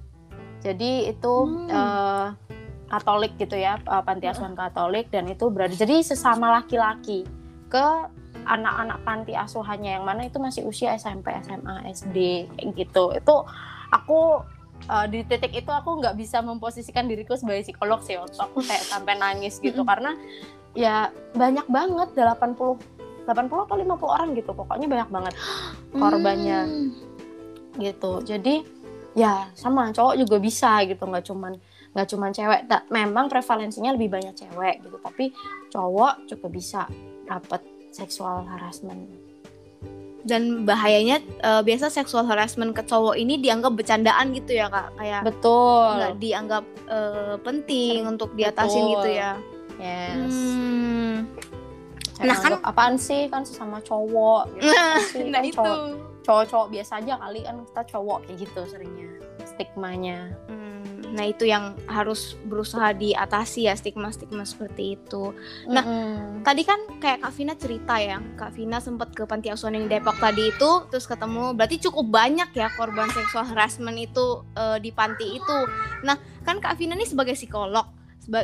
jadi 0.74 0.92
itu 1.16 1.34
hmm. 1.46 1.70
uh, 1.72 2.28
Katolik 2.88 3.36
gitu 3.36 3.60
ya 3.60 3.84
panti 3.84 4.32
asuhan 4.32 4.56
Katolik 4.56 5.12
dan 5.12 5.28
itu 5.28 5.52
berada 5.52 5.76
jadi 5.76 6.00
sesama 6.00 6.56
laki-laki 6.56 7.28
ke 7.68 7.86
anak-anak 8.48 9.04
panti 9.04 9.36
asuhannya 9.36 10.00
yang 10.00 10.06
mana 10.08 10.24
itu 10.24 10.40
masih 10.40 10.64
usia 10.64 10.96
SMP, 10.96 11.36
SMA, 11.44 11.84
SD 11.92 12.48
kayak 12.56 12.68
gitu. 12.80 13.12
Itu 13.12 13.44
aku 13.92 14.40
uh, 14.88 15.06
di 15.10 15.28
titik 15.28 15.52
itu 15.52 15.72
aku 15.72 16.00
nggak 16.00 16.16
bisa 16.16 16.40
memposisikan 16.40 17.10
diriku 17.12 17.36
sebagai 17.36 17.68
psikolog 17.68 18.00
sih 18.06 18.16
waktu 18.16 18.40
aku 18.40 18.64
kayak 18.64 18.88
sampai 18.88 19.20
nangis 19.20 19.60
gitu 19.60 19.84
karena 19.84 20.16
ya 20.78 21.12
banyak 21.36 21.66
banget 21.68 22.10
80 22.16 22.80
80 23.28 23.66
atau 23.68 23.76
50 23.76 24.08
orang 24.08 24.30
gitu 24.40 24.52
pokoknya 24.56 24.88
banyak 24.88 25.10
banget 25.12 25.34
korbannya 26.02 26.60
hmm. 26.64 26.90
gitu 27.82 28.24
jadi 28.24 28.64
ya 29.18 29.50
sama 29.58 29.90
cowok 29.90 30.14
juga 30.22 30.38
bisa 30.38 30.86
gitu 30.86 31.02
nggak 31.10 31.26
cuman 31.26 31.58
nggak 31.98 32.08
cuman 32.14 32.30
cewek. 32.30 32.62
Memang 32.94 33.26
prevalensinya 33.26 33.98
lebih 33.98 34.14
banyak 34.14 34.38
cewek 34.38 34.86
gitu 34.86 34.98
tapi 35.02 35.34
cowok 35.74 36.30
juga 36.30 36.48
bisa 36.54 36.82
dapat 37.26 37.66
seksual 37.90 38.46
harassment. 38.46 39.10
Dan 40.28 40.68
bahayanya 40.68 41.24
uh, 41.42 41.64
biasa 41.64 41.90
seksual 41.90 42.28
harassment 42.28 42.76
ke 42.76 42.84
cowok 42.86 43.18
ini 43.18 43.42
dianggap 43.42 43.74
bercandaan 43.74 44.36
gitu 44.38 44.60
ya 44.60 44.70
kak? 44.70 44.94
Kayak 45.00 45.22
betul. 45.26 45.88
nggak 45.98 46.16
dianggap 46.22 46.66
uh, 46.92 47.36
penting 47.42 48.06
untuk 48.06 48.36
diatasin 48.38 48.86
betul. 48.86 48.94
gitu 48.94 49.10
ya? 49.18 49.34
Yes. 49.78 50.34
Hmm. 50.34 51.16
nah 52.18 52.34
kan 52.34 52.54
apaan 52.66 52.98
sih? 52.98 53.30
Kan 53.30 53.46
sesama 53.46 53.82
cowok. 53.82 54.54
Gitu. 54.58 54.70
Nah, 54.78 55.00
sih, 55.02 55.26
nah 55.32 55.42
kan 55.42 55.50
itu. 55.50 55.74
cowok-cowok 56.28 56.68
biasa 56.76 57.00
aja 57.00 57.14
kali 57.24 57.40
kan 57.48 57.56
kita 57.64 57.82
cowok 57.96 58.18
kayak 58.28 58.38
gitu 58.44 58.62
seringnya 58.68 59.07
stigmanya 59.58 60.38
hmm 60.46 60.68
Nah, 61.18 61.26
itu 61.26 61.48
yang 61.48 61.74
harus 61.88 62.36
berusaha 62.46 62.92
diatasi 62.92 63.66
ya 63.66 63.74
stigma-stigma 63.74 64.44
seperti 64.44 65.00
itu. 65.00 65.32
Nah, 65.66 65.84
mm-hmm. 65.84 66.44
tadi 66.44 66.62
kan 66.68 66.80
kayak 67.00 67.24
Kak 67.24 67.34
Vina 67.34 67.54
cerita 67.56 67.96
ya, 67.98 68.20
Kak 68.36 68.52
Vina 68.54 68.84
sempat 68.84 69.16
ke 69.16 69.24
panti 69.24 69.48
asuhan 69.48 69.80
yang 69.80 69.88
Depok 69.88 70.20
tadi 70.20 70.52
itu 70.52 70.72
terus 70.92 71.08
ketemu 71.08 71.56
berarti 71.56 71.80
cukup 71.80 72.06
banyak 72.12 72.50
ya 72.52 72.68
korban 72.76 73.08
seksual 73.10 73.48
harassment 73.48 73.98
itu 73.98 74.44
uh, 74.60 74.78
di 74.78 74.92
panti 74.92 75.40
itu. 75.40 75.58
Nah, 76.04 76.20
kan 76.44 76.60
Kak 76.60 76.76
Vina 76.76 76.94
ini 76.94 77.08
sebagai 77.08 77.34
psikolog 77.34 77.97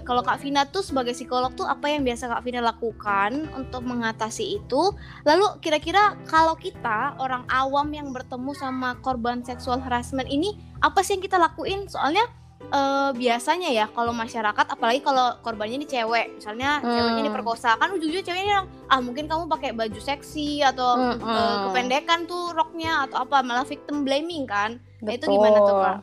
kalau 0.07 0.23
Kak 0.23 0.39
Vina 0.39 0.63
tuh 0.63 0.79
sebagai 0.79 1.11
psikolog 1.11 1.51
tuh 1.59 1.67
apa 1.67 1.91
yang 1.91 2.07
biasa 2.07 2.31
Kak 2.31 2.43
Vina 2.47 2.63
lakukan 2.63 3.51
untuk 3.55 3.83
mengatasi 3.83 4.63
itu? 4.63 4.95
Lalu 5.27 5.59
kira-kira 5.59 6.15
kalau 6.23 6.55
kita 6.55 7.19
orang 7.19 7.43
awam 7.51 7.91
yang 7.91 8.15
bertemu 8.15 8.55
sama 8.55 8.95
korban 9.03 9.43
seksual 9.43 9.83
harassment 9.83 10.31
ini 10.31 10.55
apa 10.79 11.03
sih 11.03 11.19
yang 11.19 11.23
kita 11.23 11.35
lakuin? 11.35 11.91
Soalnya 11.91 12.23
uh, 12.71 13.11
biasanya 13.11 13.69
ya 13.73 13.85
kalau 13.91 14.15
masyarakat 14.15 14.65
apalagi 14.71 15.03
kalau 15.03 15.35
korbannya 15.43 15.83
ini 15.83 15.87
cewek 15.89 16.39
misalnya 16.39 16.79
hmm. 16.79 16.87
ceweknya 16.87 17.21
ini 17.25 17.31
perkosa 17.33 17.75
kan 17.75 17.91
ujung-ujungnya 17.91 18.23
ceweknya 18.23 18.45
bilang 18.47 18.67
ah 18.87 18.99
mungkin 19.01 19.25
kamu 19.27 19.49
pakai 19.51 19.71
baju 19.75 19.99
seksi 19.99 20.63
atau 20.63 20.95
hmm. 20.95 21.19
uh, 21.19 21.57
kependekan 21.69 22.29
tuh 22.29 22.53
roknya 22.55 23.09
atau 23.09 23.25
apa 23.25 23.43
malah 23.43 23.67
victim 23.67 24.07
blaming 24.07 24.47
kan 24.47 24.79
nah, 25.03 25.11
itu 25.11 25.25
gimana 25.27 25.57
tuh 25.59 25.75
kak? 25.81 25.97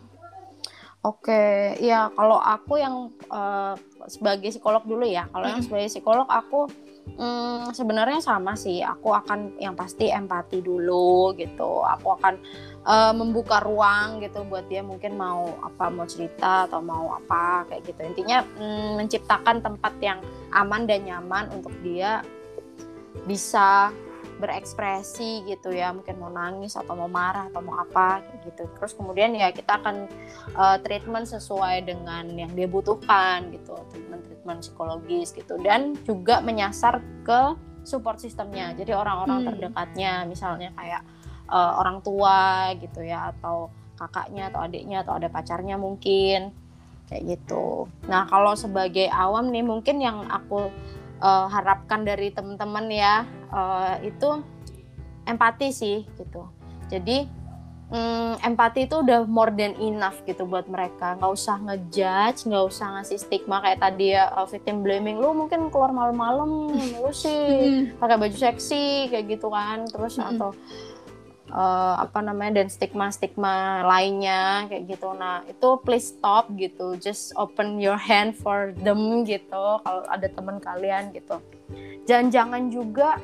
Oke, 1.01 1.77
ya 1.81 2.13
kalau 2.13 2.37
aku 2.37 2.77
yang 2.77 3.09
uh, 3.33 3.73
sebagai 4.05 4.53
psikolog 4.53 4.85
dulu 4.85 5.09
ya, 5.09 5.25
kalau 5.33 5.49
hmm. 5.49 5.53
yang 5.57 5.63
sebagai 5.65 5.89
psikolog 5.89 6.29
aku 6.29 6.69
Hmm, 7.19 7.69
sebenarnya 7.75 8.21
sama 8.23 8.55
sih. 8.55 8.85
Aku 8.85 9.11
akan 9.11 9.59
yang 9.59 9.75
pasti 9.75 10.13
empati 10.13 10.63
dulu 10.63 11.35
gitu. 11.35 11.83
Aku 11.83 12.15
akan 12.21 12.39
uh, 12.87 13.13
membuka 13.17 13.59
ruang 13.65 14.23
gitu 14.23 14.45
buat 14.47 14.69
dia 14.71 14.85
mungkin 14.85 15.19
mau 15.19 15.59
apa 15.65 15.91
mau 15.91 16.07
cerita 16.07 16.69
atau 16.71 16.81
mau 16.85 17.17
apa 17.17 17.67
kayak 17.69 17.83
gitu. 17.89 18.01
Intinya 18.05 18.45
hmm, 18.45 19.01
menciptakan 19.01 19.65
tempat 19.65 19.95
yang 20.01 20.19
aman 20.55 20.87
dan 20.87 21.05
nyaman 21.09 21.51
untuk 21.51 21.73
dia 21.83 22.23
bisa 23.27 23.91
berekspresi 24.41 25.45
gitu 25.45 25.71
ya 25.71 25.93
mungkin 25.93 26.17
mau 26.17 26.33
nangis 26.33 26.75
atau 26.75 26.97
mau 26.97 27.07
marah 27.07 27.53
atau 27.53 27.61
mau 27.61 27.77
apa 27.79 28.25
gitu. 28.49 28.65
Terus 28.81 28.97
kemudian 28.97 29.37
ya 29.37 29.53
kita 29.53 29.79
akan 29.79 30.09
uh, 30.57 30.77
treatment 30.81 31.29
sesuai 31.29 31.85
dengan 31.85 32.27
yang 32.33 32.51
dia 32.57 32.67
butuhkan 32.67 33.53
gitu 33.53 33.77
treatment 33.93 34.25
treatment 34.25 34.59
psikologis 34.65 35.37
gitu. 35.37 35.61
Dan 35.61 35.95
juga 36.09 36.41
menyasar 36.41 37.05
ke 37.23 37.55
support 37.85 38.21
sistemnya 38.21 38.73
jadi 38.77 38.97
orang-orang 38.97 39.45
hmm. 39.45 39.49
terdekatnya 39.53 40.13
misalnya 40.29 40.73
kayak 40.77 41.05
uh, 41.49 41.81
orang 41.81 42.01
tua 42.01 42.73
gitu 42.77 43.05
ya 43.05 43.33
atau 43.37 43.69
kakaknya 44.01 44.49
atau 44.49 44.61
adiknya 44.65 45.05
atau 45.05 45.21
ada 45.21 45.29
pacarnya 45.29 45.77
mungkin 45.77 46.57
kayak 47.11 47.37
gitu. 47.37 47.91
Nah 48.07 48.25
kalau 48.31 48.55
sebagai 48.55 49.11
awam 49.11 49.51
nih 49.51 49.67
mungkin 49.67 50.01
yang 50.01 50.25
aku 50.31 50.71
uh, 51.21 51.47
harapkan 51.47 52.03
dari 52.03 52.33
teman-teman 52.33 52.87
ya 52.91 53.25
uh, 53.53 53.97
itu 54.03 54.41
empati 55.29 55.69
sih 55.71 56.09
gitu. 56.19 56.49
Jadi 56.91 57.29
um, 57.93 58.35
empati 58.43 58.89
itu 58.89 58.99
udah 59.03 59.29
more 59.29 59.53
than 59.55 59.77
enough 59.79 60.19
gitu 60.25 60.49
buat 60.49 60.67
mereka. 60.67 61.15
Nggak 61.21 61.33
usah 61.33 61.57
ngejudge 61.63 62.49
nggak 62.49 62.65
usah 62.67 62.87
ngasih 62.99 63.19
stigma 63.21 63.63
kayak 63.63 63.79
tadi 63.79 64.17
ya 64.17 64.33
uh, 64.35 64.49
victim 64.49 64.83
blaming. 64.83 65.21
Lu 65.21 65.37
mungkin 65.37 65.69
keluar 65.69 65.93
malam-malam 65.95 66.75
lu 66.75 67.13
sih 67.13 67.39
pakai 68.01 68.17
baju 68.17 68.37
seksi 68.37 69.13
kayak 69.13 69.39
gitu 69.39 69.53
kan. 69.53 69.87
Terus 69.87 70.19
atau 70.19 70.57
uh, 71.51 71.95
apa 72.01 72.23
namanya 72.23 72.63
dan 72.63 72.69
stigma-stigma 72.71 73.85
lainnya 73.85 74.71
kayak 74.71 74.97
gitu. 74.97 75.13
Nah, 75.15 75.43
itu 75.47 75.69
please 75.83 76.15
stop 76.15 76.51
gitu. 76.57 76.97
Just 76.97 77.35
open 77.37 77.83
your 77.83 77.99
hand 77.99 78.39
for 78.39 78.73
them 78.81 79.27
gitu 79.27 79.83
kalau 79.83 80.03
ada 80.09 80.27
teman 80.31 80.59
kalian 80.63 81.11
gitu. 81.15 81.39
Jangan-jangan 82.07 82.71
juga 82.73 83.19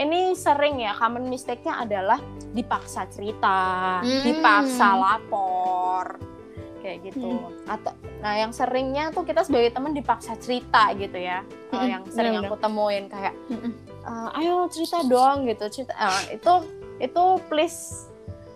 ini 0.00 0.32
sering 0.32 0.80
ya 0.80 0.96
common 0.96 1.28
mistake-nya 1.28 1.84
adalah 1.84 2.20
dipaksa 2.56 3.04
cerita, 3.12 4.00
hmm. 4.00 4.24
dipaksa 4.24 4.96
lapor 4.96 6.16
kayak 6.80 7.12
gitu. 7.12 7.36
Hmm. 7.36 7.68
Atau 7.68 7.92
nah 8.20 8.36
yang 8.36 8.52
seringnya 8.52 9.12
tuh 9.12 9.24
kita 9.28 9.44
sebagai 9.44 9.76
teman 9.76 9.92
dipaksa 9.92 10.36
cerita 10.40 10.92
gitu 10.96 11.20
ya. 11.20 11.44
Hmm. 11.70 11.86
yang 11.86 12.02
sering 12.10 12.34
hmm. 12.34 12.48
aku 12.48 12.56
temuin 12.58 13.06
kayak 13.06 13.36
hmm. 13.52 13.70
uh, 14.02 14.28
ayo 14.40 14.66
cerita 14.72 15.04
dong 15.04 15.44
gitu. 15.44 15.68
Cerita 15.68 15.92
uh, 16.00 16.22
itu 16.32 16.52
itu 17.00 17.24
please 17.48 18.06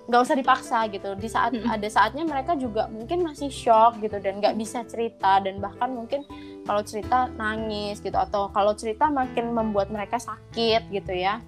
nggak 0.05 0.21
usah 0.21 0.37
dipaksa 0.37 0.79
gitu. 0.93 1.17
Di 1.17 1.29
saat 1.33 1.57
hmm. 1.57 1.65
ada 1.65 1.89
saatnya 1.89 2.25
mereka 2.29 2.55
juga 2.55 2.87
mungkin 2.93 3.25
masih 3.25 3.49
shock 3.49 3.99
gitu 4.05 4.21
dan 4.21 4.39
nggak 4.39 4.55
bisa 4.61 4.85
cerita 4.85 5.41
dan 5.41 5.59
bahkan 5.59 5.91
mungkin 5.91 6.29
kalau 6.65 6.85
cerita 6.85 7.33
nangis 7.41 8.01
gitu 8.05 8.17
atau 8.17 8.53
kalau 8.53 8.77
cerita 8.77 9.09
makin 9.09 9.57
membuat 9.57 9.89
mereka 9.89 10.21
sakit 10.21 10.93
gitu 10.93 11.13
ya. 11.13 11.41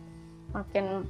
Makin 0.56 1.04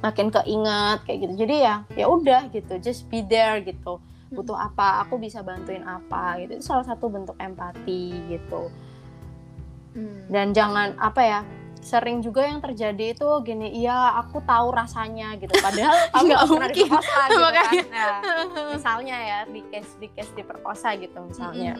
makin 0.00 0.26
keinget 0.30 0.98
kayak 1.04 1.18
gitu. 1.26 1.32
Jadi 1.42 1.54
ya 1.66 1.82
ya 1.98 2.06
udah 2.06 2.48
gitu 2.54 2.78
just 2.78 3.10
be 3.10 3.26
there 3.26 3.58
gitu. 3.60 3.98
Butuh 4.30 4.54
apa 4.54 5.02
aku 5.02 5.18
bisa 5.18 5.42
bantuin 5.42 5.82
apa 5.82 6.38
gitu. 6.38 6.58
Itu 6.58 6.64
salah 6.64 6.86
satu 6.86 7.10
bentuk 7.10 7.34
empati 7.42 8.14
gitu. 8.30 8.70
Hmm. 9.96 10.28
dan 10.28 10.52
jangan 10.52 10.92
apa 11.00 11.22
ya 11.24 11.40
sering 11.86 12.18
juga 12.18 12.42
yang 12.42 12.58
terjadi 12.58 13.14
itu 13.14 13.28
gini 13.46 13.70
iya 13.78 14.18
aku 14.18 14.42
tahu 14.42 14.74
rasanya 14.74 15.38
gitu. 15.38 15.54
Padahal 15.54 15.94
kamu 16.10 16.26
nggak 16.26 16.42
pernah 16.50 16.70
diperkosa 16.74 17.22
gitu 17.30 17.48
kan. 17.54 17.72
Nah, 17.94 18.18
misalnya 18.74 19.16
ya 19.22 19.38
di 19.46 19.62
case 19.70 19.92
di 20.02 20.08
case 20.10 20.32
diperkosa 20.34 20.98
gitu 20.98 21.14
misalnya. 21.22 21.78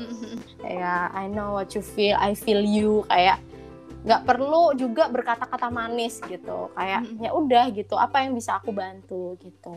Kayak 0.62 1.10
I 1.10 1.26
know 1.26 1.58
what 1.58 1.74
you 1.74 1.82
feel 1.82 2.14
I 2.22 2.38
feel 2.38 2.62
you. 2.62 3.02
Kayak 3.10 3.42
nggak 4.06 4.22
perlu 4.22 4.78
juga 4.78 5.10
berkata-kata 5.10 5.74
manis 5.74 6.22
gitu. 6.22 6.70
Kayak 6.78 7.02
ya 7.18 7.34
udah 7.34 7.74
gitu 7.74 7.98
apa 7.98 8.22
yang 8.22 8.38
bisa 8.38 8.62
aku 8.62 8.70
bantu 8.70 9.34
gitu. 9.42 9.74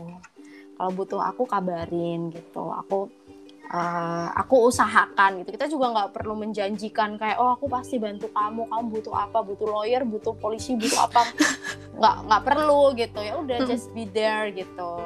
Kalau 0.78 0.90
butuh 0.94 1.18
aku 1.26 1.42
kabarin 1.42 2.30
gitu. 2.30 2.70
Aku 2.86 3.10
uh, 3.70 4.28
aku 4.34 4.68
usahakan 4.68 5.42
gitu. 5.42 5.54
Kita 5.54 5.66
juga 5.70 5.94
nggak 5.94 6.10
perlu 6.14 6.34
menjanjikan 6.36 7.16
kayak 7.16 7.38
oh 7.38 7.54
aku 7.54 7.70
pasti 7.70 7.96
bantu 8.02 8.28
kamu 8.34 8.66
kamu 8.66 8.84
butuh 8.90 9.14
apa 9.14 9.38
butuh 9.46 9.68
lawyer 9.70 10.02
butuh 10.02 10.34
polisi 10.36 10.74
butuh 10.74 11.06
apa. 11.06 11.22
Nggak 12.00 12.16
nggak 12.26 12.42
perlu 12.48 12.82
gitu. 12.96 13.20
Ya 13.20 13.34
udah 13.36 13.58
hmm. 13.60 13.68
just 13.68 13.92
be 13.92 14.08
there 14.08 14.48
gitu. 14.50 15.04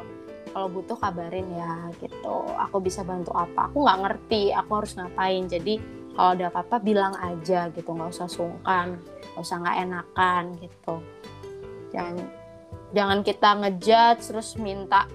Kalau 0.55 0.69
butuh 0.71 0.95
kabarin 0.95 1.51
ya 1.51 1.91
gitu. 1.99 2.47
Aku 2.71 2.79
bisa 2.79 3.03
bantu 3.03 3.35
apa? 3.35 3.67
Aku 3.67 3.83
nggak 3.83 3.99
ngerti. 4.07 4.55
Aku 4.55 4.71
harus 4.79 4.95
ngapain? 4.95 5.51
Jadi 5.51 5.83
kalau 6.15 6.39
ada 6.39 6.47
apa-apa 6.55 6.79
bilang 6.79 7.19
aja 7.19 7.67
gitu. 7.75 7.91
Nggak 7.91 8.15
usah 8.15 8.31
sungkan 8.31 9.03
nggak 9.35 9.43
usah 9.43 9.57
nggak 9.59 9.77
enakan 9.83 10.45
gitu. 10.63 10.95
Jangan 11.91 12.17
jangan 12.95 13.19
kita 13.27 13.49
ngejudge 13.59 14.23
terus 14.31 14.55
minta 14.55 15.11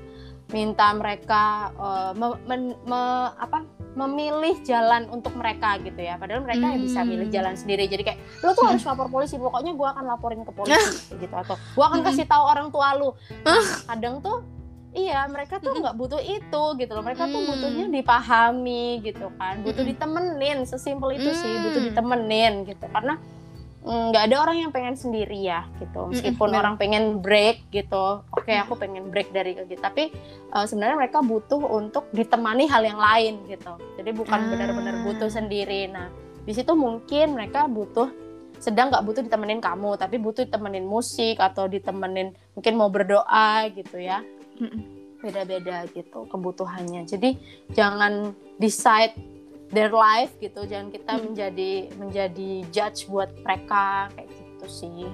minta 0.50 0.90
mereka 0.98 1.70
uh, 1.78 2.12
me, 2.18 2.34
me, 2.50 2.56
me, 2.86 3.02
apa 3.38 3.62
memilih 3.98 4.62
jalan 4.66 5.10
untuk 5.10 5.34
mereka 5.38 5.78
gitu 5.82 5.98
ya. 5.98 6.18
Padahal 6.18 6.46
mereka 6.46 6.70
hmm. 6.70 6.74
ya 6.74 6.80
bisa 6.80 7.00
milih 7.06 7.28
hmm. 7.30 7.36
jalan 7.36 7.54
sendiri. 7.58 7.90
Jadi 7.90 8.04
kayak 8.06 8.20
lo 8.46 8.54
tuh 8.54 8.66
harus 8.70 8.84
lapor 8.86 9.08
polisi 9.10 9.36
pokoknya 9.38 9.74
gue 9.74 9.88
akan 9.88 10.06
laporin 10.06 10.42
ke 10.46 10.52
polisi 10.54 11.10
gitu. 11.24 11.34
Atau 11.34 11.58
gue 11.58 11.86
akan 11.86 12.02
kasih 12.06 12.26
tahu 12.30 12.44
orang 12.46 12.68
tua 12.70 12.98
lu. 12.98 13.14
Nah, 13.46 13.66
kadang 13.90 14.22
tuh 14.22 14.46
iya 14.90 15.22
mereka 15.30 15.62
tuh 15.62 15.78
nggak 15.78 15.96
butuh 15.98 16.22
itu 16.22 16.64
gitu 16.78 16.92
loh. 16.94 17.04
Mereka 17.06 17.30
tuh 17.30 17.42
butuhnya 17.50 17.86
hmm. 17.90 17.96
dipahami 18.00 18.86
gitu 19.06 19.28
kan. 19.38 19.62
Butuh 19.66 19.84
ditemenin 19.86 20.66
sesimpel 20.66 21.18
itu 21.18 21.30
sih. 21.34 21.54
Butuh 21.66 21.82
ditemenin 21.94 22.66
gitu. 22.70 22.86
Karena 22.90 23.18
nggak 23.80 24.24
ada 24.28 24.36
orang 24.44 24.58
yang 24.68 24.72
pengen 24.76 25.00
sendiri 25.00 25.40
ya 25.40 25.64
gitu 25.80 26.12
meskipun 26.12 26.52
mm-hmm. 26.52 26.60
orang 26.62 26.76
pengen 26.76 27.24
break 27.24 27.64
gitu 27.72 28.28
okay, 28.50 28.66
aku 28.66 28.74
pengen 28.80 29.14
break 29.14 29.30
dari 29.30 29.54
gitu 29.54 29.78
tapi 29.78 30.10
uh, 30.52 30.66
sebenarnya 30.66 30.98
mereka 30.98 31.22
butuh 31.22 31.62
untuk 31.62 32.10
ditemani 32.10 32.66
hal 32.66 32.82
yang 32.82 32.98
lain 32.98 33.46
gitu. 33.46 33.78
Jadi 34.02 34.10
bukan 34.18 34.40
ah. 34.40 34.48
benar-benar 34.50 34.96
butuh 35.06 35.30
sendiri. 35.30 35.86
Nah 35.92 36.10
di 36.44 36.54
situ 36.58 36.74
mungkin 36.74 37.38
mereka 37.38 37.70
butuh 37.70 38.10
sedang 38.60 38.92
nggak 38.92 39.06
butuh 39.08 39.24
ditemenin 39.24 39.64
kamu 39.64 39.96
tapi 39.96 40.20
butuh 40.20 40.44
ditemenin 40.44 40.84
musik 40.84 41.40
atau 41.40 41.70
ditemenin 41.70 42.36
mungkin 42.58 42.74
mau 42.76 42.90
berdoa 42.92 43.70
gitu 43.72 44.02
ya. 44.02 44.26
Beda-beda 45.20 45.86
gitu 45.94 46.26
kebutuhannya. 46.28 47.06
Jadi 47.08 47.38
jangan 47.72 48.34
decide 48.58 49.16
their 49.70 49.94
life 49.94 50.34
gitu. 50.42 50.66
Jangan 50.66 50.90
kita 50.90 51.14
hmm. 51.16 51.22
menjadi 51.30 51.72
menjadi 51.96 52.50
judge 52.74 53.06
buat 53.08 53.30
mereka 53.46 54.10
kayak 54.18 54.30
gitu 54.34 54.66
sih. 54.68 55.06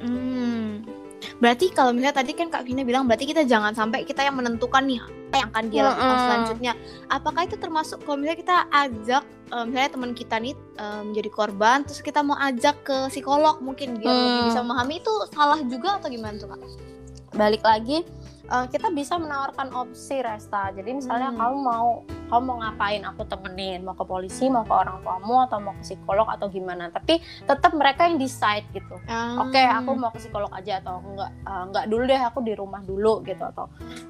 Hmm. 0.00 0.95
Berarti 1.40 1.72
kalau 1.72 1.92
misalnya 1.92 2.20
tadi 2.20 2.32
kan 2.36 2.48
kak 2.52 2.64
Vina 2.64 2.84
bilang 2.84 3.08
berarti 3.08 3.28
kita 3.28 3.44
jangan 3.44 3.72
sampai 3.72 4.04
kita 4.04 4.24
yang 4.24 4.36
menentukan 4.36 4.84
nih 4.84 5.00
apa 5.00 5.36
yang 5.42 5.48
akan 5.50 5.64
dia 5.68 5.82
lakukan 5.84 6.16
hmm. 6.16 6.24
selanjutnya 6.24 6.72
apakah 7.10 7.42
itu 7.44 7.56
termasuk 7.58 7.98
kalau 8.04 8.16
misalnya 8.20 8.38
kita 8.40 8.56
ajak 8.70 9.22
um, 9.52 9.64
misalnya 9.68 9.90
teman 9.90 10.12
kita 10.14 10.36
nih 10.38 10.54
um, 10.78 11.02
menjadi 11.12 11.30
korban 11.32 11.78
terus 11.82 12.00
kita 12.00 12.20
mau 12.22 12.36
ajak 12.38 12.76
ke 12.86 12.96
psikolog 13.10 13.58
mungkin 13.60 13.98
biar 13.98 14.12
hmm. 14.12 14.24
lebih 14.24 14.42
bisa 14.52 14.60
memahami 14.62 14.94
itu 15.02 15.12
salah 15.32 15.60
juga 15.66 15.98
atau 15.98 16.08
gimana 16.08 16.36
tuh 16.38 16.48
kak 16.52 16.60
balik 17.36 17.62
lagi 17.66 18.06
uh, 18.50 18.66
kita 18.70 18.90
bisa 18.94 19.18
menawarkan 19.18 19.74
opsi 19.74 20.22
Resta. 20.22 20.70
Jadi 20.74 20.90
misalnya 20.96 21.30
hmm. 21.34 21.38
kamu 21.38 21.56
mau 21.62 21.88
kamu 22.26 22.42
mau 22.42 22.56
ngapain 22.58 23.02
aku 23.06 23.22
temenin, 23.26 23.86
mau 23.86 23.94
ke 23.94 24.02
polisi, 24.02 24.50
mau 24.50 24.66
ke 24.66 24.74
orang 24.74 24.98
tuamu 25.02 25.46
atau 25.46 25.58
mau 25.62 25.74
ke 25.78 25.82
psikolog 25.86 26.26
atau 26.26 26.46
gimana. 26.50 26.90
Tapi 26.90 27.22
tetap 27.22 27.72
mereka 27.74 28.06
yang 28.10 28.18
decide 28.18 28.66
gitu. 28.74 28.96
Hmm. 29.06 29.46
Oke, 29.46 29.58
okay, 29.58 29.66
aku 29.66 29.90
mau 29.94 30.10
ke 30.10 30.18
psikolog 30.22 30.50
aja 30.54 30.82
atau 30.82 31.02
enggak 31.02 31.30
uh, 31.46 31.62
enggak 31.70 31.84
dulu 31.86 32.02
deh 32.06 32.22
aku 32.22 32.38
di 32.42 32.52
rumah 32.54 32.82
dulu 32.82 33.22
gitu 33.26 33.42
atau 33.42 33.66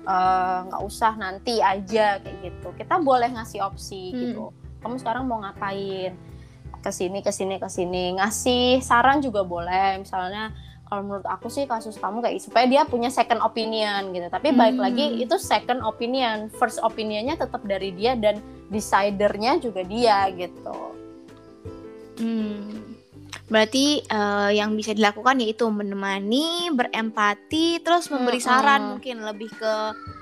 uh, 0.08 0.64
enggak 0.68 0.82
usah 0.84 1.12
nanti 1.16 1.60
aja 1.60 2.20
kayak 2.20 2.36
gitu. 2.44 2.68
Kita 2.76 3.00
boleh 3.00 3.32
ngasih 3.36 3.60
opsi 3.64 4.12
hmm. 4.12 4.18
gitu. 4.20 4.44
Kamu 4.80 4.96
sekarang 5.00 5.24
mau 5.26 5.40
ngapain? 5.42 6.14
Ke 6.84 6.94
sini, 6.94 7.18
ke 7.18 7.34
sini, 7.34 7.58
ke 7.58 7.66
sini. 7.66 8.14
Ngasih 8.14 8.78
saran 8.78 9.18
juga 9.18 9.42
boleh. 9.42 9.98
Misalnya 9.98 10.54
kalau 10.86 11.02
menurut 11.02 11.26
aku 11.26 11.50
sih 11.50 11.66
kasus 11.66 11.98
kamu 11.98 12.22
kayak 12.22 12.38
supaya 12.38 12.64
dia 12.70 12.86
punya 12.86 13.10
second 13.10 13.42
opinion 13.42 14.14
gitu 14.14 14.30
tapi 14.30 14.54
hmm. 14.54 14.58
baik 14.58 14.78
lagi 14.78 15.06
itu 15.18 15.34
second 15.34 15.82
opinion 15.82 16.46
first 16.54 16.78
opinionnya 16.78 17.34
tetap 17.34 17.62
dari 17.66 17.90
dia 17.90 18.14
dan 18.14 18.38
decidernya 18.70 19.58
juga 19.58 19.82
dia 19.82 20.30
gitu 20.30 20.78
hmm. 22.22 22.94
berarti 23.50 24.06
uh, 24.06 24.54
yang 24.54 24.78
bisa 24.78 24.94
dilakukan 24.94 25.42
yaitu 25.42 25.66
menemani 25.66 26.70
berempati 26.70 27.82
terus 27.82 28.06
memberi 28.06 28.38
hmm. 28.38 28.46
saran 28.46 28.82
mungkin 28.94 29.26
lebih 29.26 29.50
ke 29.58 29.74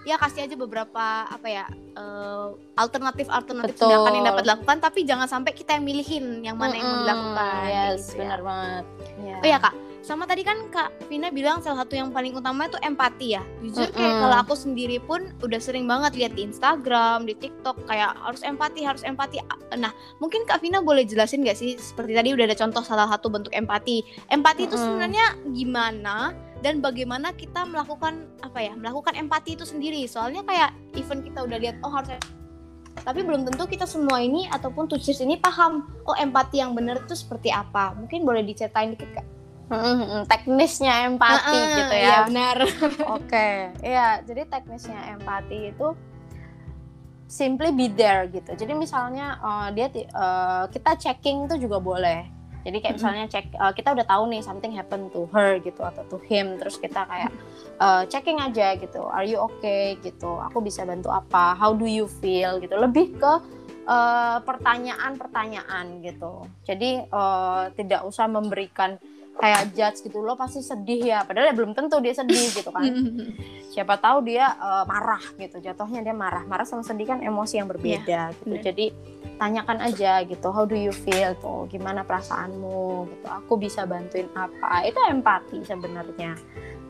ya 0.09 0.17
kasih 0.17 0.49
aja 0.49 0.57
beberapa 0.57 1.29
apa 1.29 1.45
ya 1.45 1.69
uh, 2.01 2.57
alternatif 2.81 3.29
alternatif 3.29 3.77
tindakan 3.77 4.17
yang 4.17 4.29
dapat 4.33 4.43
dilakukan 4.49 4.77
tapi 4.81 5.05
jangan 5.05 5.29
sampai 5.29 5.53
kita 5.53 5.77
yang 5.77 5.85
milihin 5.85 6.41
yang 6.41 6.57
mana 6.57 6.73
hmm. 6.73 6.81
yang 6.81 6.89
mau 6.89 7.01
dilakukan 7.05 7.65
yes 7.69 8.01
gitu, 8.17 8.25
benar 8.25 8.41
ya. 8.41 8.45
banget 8.49 8.85
yeah. 9.21 9.41
oh 9.45 9.49
ya 9.53 9.61
kak 9.61 9.77
sama 10.05 10.29
tadi 10.29 10.45
kan 10.45 10.69
Kak 10.69 11.09
Vina 11.09 11.33
bilang 11.33 11.65
salah 11.65 11.81
satu 11.81 11.97
yang 11.97 12.13
paling 12.13 12.37
utama 12.37 12.69
itu 12.69 12.77
empati 12.85 13.41
ya. 13.41 13.43
Jujur 13.65 13.89
kayak 13.89 13.97
mm 13.97 14.05
-hmm. 14.05 14.21
kalau 14.21 14.37
aku 14.45 14.53
sendiri 14.53 15.01
pun 15.01 15.33
udah 15.41 15.57
sering 15.57 15.89
banget 15.89 16.13
lihat 16.21 16.37
di 16.37 16.45
Instagram, 16.45 17.25
di 17.25 17.33
TikTok 17.33 17.89
kayak 17.89 18.13
harus 18.21 18.45
empati, 18.45 18.85
harus 18.85 19.01
empati. 19.01 19.41
Nah, 19.81 19.97
mungkin 20.21 20.45
Kak 20.45 20.61
Vina 20.61 20.85
boleh 20.85 21.09
jelasin 21.09 21.41
gak 21.41 21.57
sih 21.57 21.81
seperti 21.81 22.13
tadi 22.13 22.37
udah 22.37 22.45
ada 22.45 22.53
contoh 22.53 22.85
salah 22.85 23.09
satu 23.09 23.33
bentuk 23.33 23.57
empati. 23.57 24.05
Empati 24.29 24.69
mm 24.69 24.69
-hmm. 24.69 24.77
itu 24.77 24.77
sebenarnya 24.77 25.27
gimana 25.57 26.17
dan 26.61 26.85
bagaimana 26.85 27.33
kita 27.33 27.65
melakukan 27.65 28.29
apa 28.45 28.61
ya? 28.61 28.77
Melakukan 28.77 29.17
empati 29.17 29.57
itu 29.57 29.65
sendiri. 29.65 30.05
Soalnya 30.05 30.45
kayak 30.45 30.77
event 31.01 31.25
kita 31.25 31.49
udah 31.49 31.57
lihat 31.57 31.81
oh 31.81 31.89
harus 31.89 32.13
tapi 33.03 33.27
belum 33.27 33.43
tentu 33.43 33.67
kita 33.67 33.91
semua 33.91 34.23
ini 34.23 34.47
ataupun 34.55 34.87
tusis 34.87 35.19
ini 35.19 35.35
paham 35.43 35.83
oh 36.07 36.15
empati 36.15 36.63
yang 36.63 36.79
benar 36.79 37.03
itu 37.03 37.19
seperti 37.19 37.51
apa 37.51 37.91
mungkin 37.99 38.23
boleh 38.23 38.47
diceritain 38.47 38.95
dikit 38.95 39.11
kak 39.19 39.34
Hmm, 39.65 40.29
teknisnya 40.29 41.09
empati 41.09 41.57
uh, 41.57 41.65
uh, 41.65 41.77
gitu 41.81 41.95
ya. 41.97 42.05
Iya 42.05 42.19
benar. 42.29 42.57
Oke, 42.69 42.93
okay. 43.17 43.53
ya 43.81 44.21
jadi 44.21 44.45
teknisnya 44.45 45.17
empati 45.17 45.73
itu 45.73 45.97
simply 47.25 47.73
be 47.73 47.89
there 47.89 48.29
gitu. 48.29 48.53
Jadi 48.53 48.73
misalnya 48.77 49.41
uh, 49.41 49.69
dia 49.73 49.89
uh, 50.13 50.69
kita 50.69 51.01
checking 51.01 51.49
itu 51.49 51.65
juga 51.65 51.81
boleh. 51.81 52.29
Jadi 52.65 52.81
kayak 52.81 52.97
misalnya 52.97 53.25
cek 53.29 53.47
uh, 53.61 53.73
kita 53.77 53.93
udah 53.93 54.07
tahu 54.09 54.25
nih 54.33 54.41
something 54.41 54.73
happen 54.73 55.13
to 55.13 55.29
her 55.37 55.61
gitu 55.61 55.85
atau 55.85 56.01
to 56.09 56.17
him 56.25 56.57
terus 56.57 56.81
kita 56.81 57.05
kayak 57.05 57.29
uh, 57.77 58.09
checking 58.09 58.41
aja 58.41 58.73
gitu. 58.81 59.05
Are 59.05 59.25
you 59.25 59.37
okay 59.37 60.01
gitu. 60.01 60.41
Aku 60.49 60.65
bisa 60.65 60.85
bantu 60.89 61.13
apa? 61.13 61.53
How 61.57 61.77
do 61.77 61.85
you 61.85 62.09
feel 62.09 62.61
gitu. 62.61 62.73
Lebih 62.77 63.21
ke 63.21 63.33
pertanyaan-pertanyaan 64.49 65.87
uh, 66.01 66.01
gitu. 66.01 66.33
Jadi 66.65 67.05
uh, 67.13 67.69
tidak 67.77 68.01
usah 68.09 68.25
memberikan 68.33 68.97
kayak 69.35 69.75
judge 69.75 69.99
gitu 70.07 70.23
lo 70.23 70.39
pasti 70.39 70.63
sedih 70.63 71.01
ya. 71.03 71.19
Padahal 71.27 71.51
ya 71.51 71.55
belum 71.55 71.75
tentu 71.75 71.99
dia 71.99 72.15
sedih 72.15 72.55
gitu 72.55 72.71
kan. 72.71 72.87
Siapa 73.75 73.99
tahu 73.99 74.31
dia 74.31 74.55
uh, 74.55 74.87
marah 74.87 75.23
gitu 75.37 75.59
jatuhnya 75.59 76.01
dia 76.07 76.15
marah. 76.15 76.47
Marah 76.47 76.67
sama 76.67 76.87
sedih 76.87 77.11
kan 77.11 77.19
emosi 77.21 77.59
yang 77.59 77.69
berbeda 77.69 78.07
yeah, 78.07 78.31
gitu. 78.31 78.55
bener. 78.55 78.63
jadi 78.63 78.87
tanyakan 79.35 79.79
aja 79.83 80.23
gitu 80.23 80.47
how 80.55 80.63
do 80.63 80.79
you 80.79 80.95
feel? 80.95 81.35
tuh 81.43 81.67
gimana 81.67 82.07
perasaanmu? 82.07 83.11
gitu. 83.11 83.27
Aku 83.27 83.59
bisa 83.59 83.83
bantuin 83.85 84.31
apa? 84.39 84.87
Itu 84.87 84.99
empati 85.11 85.67
sebenarnya. 85.67 86.39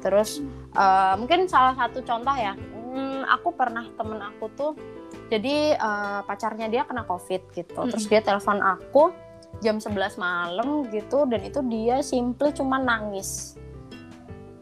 Terus 0.05 0.45
uh, 0.77 1.17
mungkin 1.17 1.49
salah 1.49 1.73
satu 1.73 2.05
contoh 2.05 2.37
ya. 2.37 2.53
Hmm, 2.95 3.27
aku 3.27 3.51
pernah 3.59 3.89
temen 3.99 4.23
aku 4.23 4.47
tuh 4.55 4.73
jadi 5.33 5.75
uh, 5.81 6.21
pacarnya 6.29 6.69
dia 6.69 6.85
kena 6.85 7.09
covid 7.09 7.41
gitu. 7.57 7.81
Terus 7.89 8.05
dia 8.07 8.21
telepon 8.21 8.61
aku 8.61 9.24
jam 9.64 9.81
11 9.81 10.20
malam 10.20 10.85
gitu 10.92 11.24
dan 11.24 11.40
itu 11.40 11.64
dia 11.64 12.05
simple 12.05 12.53
cuma 12.53 12.77
nangis. 12.77 13.57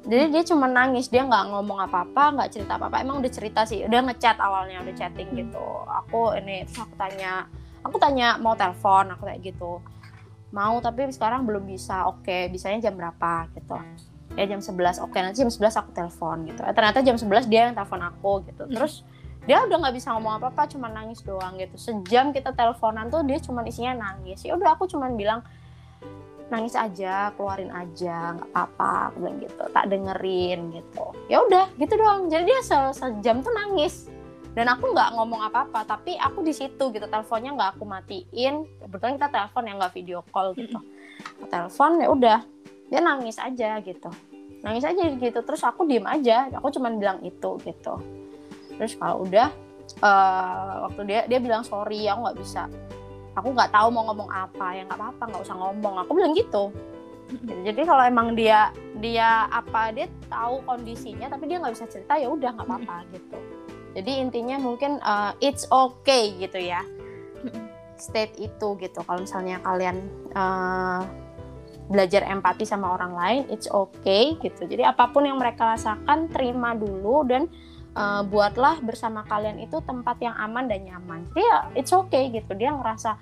Jadi 0.03 0.35
dia 0.35 0.43
cuma 0.47 0.67
nangis 0.67 1.11
dia 1.11 1.23
nggak 1.27 1.51
ngomong 1.51 1.83
apa-apa 1.83 2.39
nggak 2.39 2.51
cerita 2.55 2.79
apa-apa. 2.79 3.03
Emang 3.03 3.19
udah 3.19 3.33
cerita 3.35 3.67
sih 3.67 3.83
udah 3.83 4.01
ngechat 4.07 4.39
awalnya 4.39 4.83
udah 4.87 4.95
chatting 4.95 5.31
hmm. 5.35 5.39
gitu. 5.47 5.67
Aku 6.07 6.39
ini 6.39 6.63
terus 6.67 6.87
aku 6.87 6.95
tanya 6.95 7.51
aku 7.83 7.97
tanya 7.99 8.39
mau 8.39 8.55
telepon 8.55 9.11
aku 9.15 9.27
kayak 9.27 9.43
gitu. 9.43 9.83
Mau 10.55 10.79
tapi 10.79 11.11
sekarang 11.11 11.43
belum 11.43 11.67
bisa. 11.67 12.07
Oke 12.07 12.47
bisanya 12.51 12.79
jam 12.79 12.95
berapa 12.95 13.51
gitu. 13.59 13.79
Ya 14.39 14.49
jam 14.49 14.65
11 14.65 15.03
oke 15.03 15.19
nanti 15.19 15.43
jam 15.43 15.51
11 15.51 15.81
aku 15.83 15.91
telepon 15.91 16.37
gitu. 16.47 16.63
Eh, 16.63 16.75
ternyata 16.75 16.99
jam 17.03 17.19
11 17.19 17.51
dia 17.51 17.71
yang 17.71 17.75
telepon 17.75 18.03
aku 18.03 18.47
gitu. 18.47 18.63
Hmm. 18.67 18.75
terus 18.75 19.03
dia 19.43 19.59
udah 19.67 19.77
nggak 19.83 19.95
bisa 19.99 20.15
ngomong 20.15 20.39
apa-apa 20.39 20.71
cuma 20.71 20.87
nangis 20.87 21.19
doang 21.27 21.59
gitu. 21.59 21.75
Sejam 21.75 22.31
kita 22.31 22.55
teleponan 22.55 23.11
tuh 23.11 23.27
dia 23.27 23.43
cuma 23.43 23.67
isinya 23.67 24.11
nangis. 24.11 24.47
Ya 24.47 24.55
udah 24.55 24.79
aku 24.79 24.87
cuma 24.87 25.11
bilang 25.11 25.43
nangis 26.47 26.79
aja 26.79 27.33
keluarin 27.35 27.73
aja 27.75 28.39
nggak 28.39 28.49
apa-apa 28.55 29.11
aku 29.11 29.17
bilang 29.19 29.39
gitu. 29.43 29.63
Tak 29.75 29.85
dengerin 29.91 30.61
gitu. 30.79 31.07
Ya 31.27 31.43
udah 31.43 31.67
gitu 31.75 31.95
doang. 31.99 32.31
Jadi 32.31 32.45
dia 32.47 32.61
se 32.63 32.77
sejam 32.95 33.43
tuh 33.43 33.51
nangis. 33.51 34.07
Dan 34.53 34.69
aku 34.69 34.95
nggak 34.95 35.17
ngomong 35.17 35.43
apa-apa 35.49 35.91
tapi 35.91 36.15
aku 36.23 36.47
di 36.47 36.55
situ 36.55 36.95
gitu. 36.95 37.07
Teleponnya 37.11 37.51
nggak 37.59 37.71
aku 37.79 37.83
matiin. 37.83 38.63
Kebetulan 38.79 39.19
kita 39.19 39.29
telepon 39.33 39.67
ya 39.67 39.73
nggak 39.75 39.93
video 39.99 40.19
call 40.31 40.55
gitu. 40.55 40.79
Telepon 41.51 41.99
ya 41.99 42.09
udah. 42.15 42.39
Dia 42.95 43.01
nangis 43.03 43.43
aja 43.43 43.83
gitu. 43.83 44.07
Nangis 44.63 44.87
aja 44.87 45.03
gitu. 45.19 45.39
Terus 45.43 45.67
aku 45.67 45.83
diem 45.83 46.07
aja. 46.07 46.47
Aku 46.63 46.71
cuma 46.71 46.95
bilang 46.95 47.19
itu 47.27 47.59
gitu 47.67 48.22
terus 48.79 48.97
kalau 48.97 49.25
udah 49.27 49.49
uh, 50.01 50.89
waktu 50.89 51.01
dia 51.09 51.21
dia 51.29 51.39
bilang 51.43 51.67
sorry 51.67 52.09
aku 52.09 52.21
nggak 52.29 52.39
bisa. 52.41 52.63
Aku 53.33 53.57
nggak 53.57 53.73
tahu 53.73 53.89
mau 53.89 54.05
ngomong 54.13 54.29
apa. 54.29 54.77
Ya 54.77 54.83
nggak 54.85 54.99
apa-apa 55.01 55.23
nggak 55.33 55.43
usah 55.45 55.57
ngomong. 55.57 55.95
Aku 56.05 56.13
bilang 56.13 56.33
gitu. 56.37 56.73
Jadi 57.65 57.89
kalau 57.89 58.05
emang 58.05 58.37
dia 58.37 58.77
dia 59.01 59.49
apa 59.49 59.89
dia 59.89 60.05
tahu 60.29 60.61
kondisinya 60.69 61.33
tapi 61.33 61.49
dia 61.49 61.57
nggak 61.65 61.73
bisa 61.73 61.89
cerita 61.89 62.21
ya 62.21 62.29
udah 62.29 62.51
nggak 62.53 62.69
apa-apa 62.69 62.97
gitu. 63.17 63.39
Jadi 63.93 64.13
intinya 64.21 64.57
mungkin 64.61 65.01
uh, 65.01 65.33
it's 65.41 65.65
okay 65.73 66.37
gitu 66.37 66.61
ya. 66.61 66.85
State 67.97 68.37
itu 68.37 68.77
gitu. 68.81 69.01
Kalau 69.01 69.25
misalnya 69.25 69.65
kalian 69.65 69.97
uh, 70.37 71.01
belajar 71.89 72.25
empati 72.25 72.69
sama 72.69 72.93
orang 72.97 73.13
lain 73.17 73.43
it's 73.49 73.69
okay 73.69 74.37
gitu. 74.41 74.69
Jadi 74.69 74.85
apa 74.85 75.09
pun 75.09 75.25
yang 75.25 75.41
mereka 75.41 75.73
rasakan 75.73 76.29
terima 76.29 76.77
dulu 76.77 77.25
dan 77.25 77.49
uh, 77.97 78.23
buatlah 78.27 78.81
bersama 78.85 79.25
kalian 79.25 79.63
itu 79.63 79.81
tempat 79.85 80.17
yang 80.21 80.37
aman 80.37 80.69
dan 80.69 80.85
nyaman. 80.85 81.27
Jadi 81.33 81.43
ya 81.43 81.59
it's 81.77 81.93
okay 81.93 82.31
gitu. 82.33 82.53
Dia 82.57 82.73
ngerasa 82.75 83.17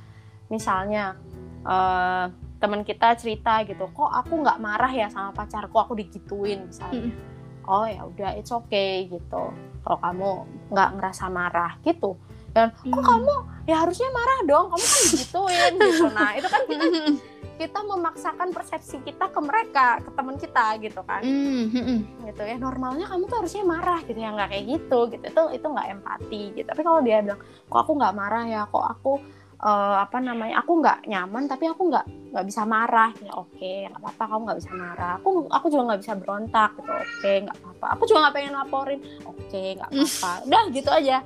misalnya 0.51 1.17
uh, 1.65 2.31
teman 2.61 2.85
kita 2.85 3.17
cerita 3.17 3.65
gitu 3.65 3.89
kok 3.89 4.11
aku 4.13 4.45
nggak 4.45 4.61
marah 4.61 4.93
ya 4.93 5.09
sama 5.09 5.33
pacarku? 5.33 5.77
Aku 5.81 5.93
digituin 5.97 6.69
misalnya. 6.69 7.11
Mm 7.11 7.31
oh 7.71 7.87
ya 7.87 8.03
udah 8.03 8.31
it's 8.35 8.51
okay 8.51 9.07
gitu. 9.07 9.55
Kalau 9.81 9.99
kamu 10.03 10.31
nggak 10.75 10.91
ngerasa 10.99 11.25
marah 11.31 11.79
gitu. 11.87 12.19
Dan 12.51 12.75
kok 12.75 12.91
mm. 12.91 13.07
kamu 13.07 13.35
ya 13.71 13.77
harusnya 13.87 14.11
marah 14.11 14.39
dong 14.43 14.67
kamu 14.75 14.85
kan 14.85 15.03
digituin 15.07 15.73
gitu. 15.79 16.07
Nah 16.11 16.31
itu 16.35 16.49
kan 16.51 16.63
kita 16.67 16.87
kita 17.61 17.85
memaksakan 17.85 18.57
persepsi 18.57 19.05
kita 19.05 19.29
ke 19.29 19.41
mereka, 19.45 20.01
ke 20.01 20.11
teman 20.17 20.41
kita 20.41 20.81
gitu 20.81 21.05
kan. 21.05 21.21
Mm-hmm. 21.21 22.25
Gitu 22.25 22.43
ya. 22.49 22.57
Normalnya 22.57 23.05
kamu 23.05 23.29
tuh 23.29 23.45
harusnya 23.45 23.69
marah 23.69 24.01
gitu 24.09 24.17
ya, 24.17 24.33
nggak 24.33 24.49
kayak 24.49 24.65
gitu 24.65 24.99
gitu. 25.13 25.25
Itu 25.29 25.43
itu 25.53 25.67
nggak 25.69 25.89
empati 26.01 26.43
gitu. 26.57 26.65
Tapi 26.65 26.81
kalau 26.81 27.05
dia 27.05 27.21
bilang, 27.21 27.41
"Kok 27.69 27.81
aku 27.85 27.93
nggak 28.01 28.17
marah 28.17 28.45
ya? 28.49 28.63
Kok 28.65 28.85
aku 28.97 29.13
uh, 29.61 29.97
apa 30.01 30.19
namanya? 30.25 30.65
Aku 30.65 30.81
nggak 30.81 31.05
nyaman, 31.05 31.45
tapi 31.53 31.69
aku 31.69 31.93
nggak 31.93 32.33
nggak 32.33 32.47
bisa 32.49 32.65
marah." 32.65 33.13
Ya 33.21 33.33
oke, 33.37 33.53
okay, 33.53 33.85
nggak 33.93 34.01
apa-apa 34.01 34.25
kamu 34.25 34.43
nggak 34.49 34.61
bisa 34.65 34.73
marah. 34.73 35.13
Aku 35.21 35.29
aku 35.53 35.67
juga 35.69 35.83
nggak 35.93 36.01
bisa 36.01 36.13
berontak 36.17 36.71
gitu. 36.81 36.91
Oke, 36.97 37.05
okay, 37.21 37.37
nggak 37.45 37.57
apa-apa. 37.61 37.87
Aku 37.93 38.03
juga 38.09 38.19
nggak 38.25 38.35
pengen 38.41 38.55
laporin. 38.57 39.01
Oke, 39.29 39.37
okay, 39.53 39.69
nggak 39.77 39.91
apa-apa. 39.93 40.33
Udah 40.49 40.63
gitu 40.73 40.89
aja 40.89 41.21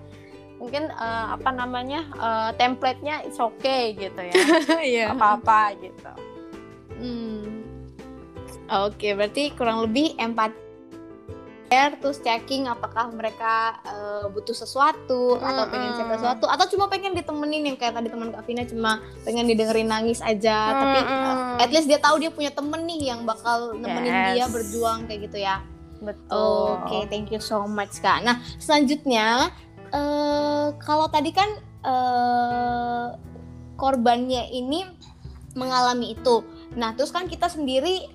mungkin 0.59 0.89
uh, 0.95 1.35
apa 1.35 1.51
namanya 1.51 2.07
uh, 2.17 2.51
template-nya 2.57 3.27
it's 3.27 3.41
okay 3.41 3.95
gitu 3.95 4.21
ya. 4.21 4.35
Yeah. 4.85 5.13
apa-apa 5.17 5.77
gitu. 5.81 6.13
Hmm. 6.95 7.67
oke 8.71 8.97
okay, 8.97 9.13
berarti 9.13 9.53
kurang 9.59 9.85
lebih 9.85 10.15
empat 10.17 10.55
terus 11.99 12.23
checking 12.23 12.71
apakah 12.71 13.11
mereka 13.11 13.83
uh, 13.83 14.31
butuh 14.31 14.55
sesuatu 14.55 15.35
hmm, 15.35 15.43
atau 15.43 15.65
pengen 15.67 15.91
cek 15.99 16.09
sesuatu 16.15 16.47
atau 16.47 16.67
cuma 16.71 16.87
pengen 16.87 17.13
ditemenin 17.17 17.75
yang 17.75 17.77
kayak 17.77 17.99
tadi 17.99 18.09
teman 18.13 18.31
Kak 18.31 18.47
Vina 18.47 18.63
cuma 18.63 19.03
pengen 19.27 19.51
didengerin 19.51 19.91
nangis 19.91 20.23
aja 20.23 20.55
hmm, 20.55 20.79
tapi 20.79 20.99
uh, 21.03 21.55
at 21.59 21.71
least 21.75 21.91
dia 21.91 21.99
tahu 21.99 22.23
dia 22.23 22.31
punya 22.31 22.55
temen 22.55 22.87
nih 22.87 23.11
yang 23.15 23.27
bakal 23.27 23.75
nemenin 23.75 24.13
yes. 24.13 24.31
dia 24.39 24.45
berjuang 24.47 25.11
kayak 25.11 25.21
gitu 25.31 25.39
ya. 25.43 25.59
Betul. 26.05 26.79
Oke 26.79 26.85
okay, 26.85 27.03
thank 27.09 27.33
you 27.33 27.41
so 27.41 27.65
much 27.65 27.99
Kak. 27.99 28.23
Nah 28.23 28.39
selanjutnya 28.61 29.51
uh, 29.95 30.75
kalau 30.83 31.07
tadi 31.07 31.31
kan 31.31 31.49
uh, 31.87 33.15
korbannya 33.79 34.51
ini 34.51 34.83
mengalami 35.55 36.19
itu. 36.19 36.43
Nah, 36.75 36.99
terus 36.99 37.15
kan 37.15 37.31
kita 37.31 37.47
sendiri 37.47 38.11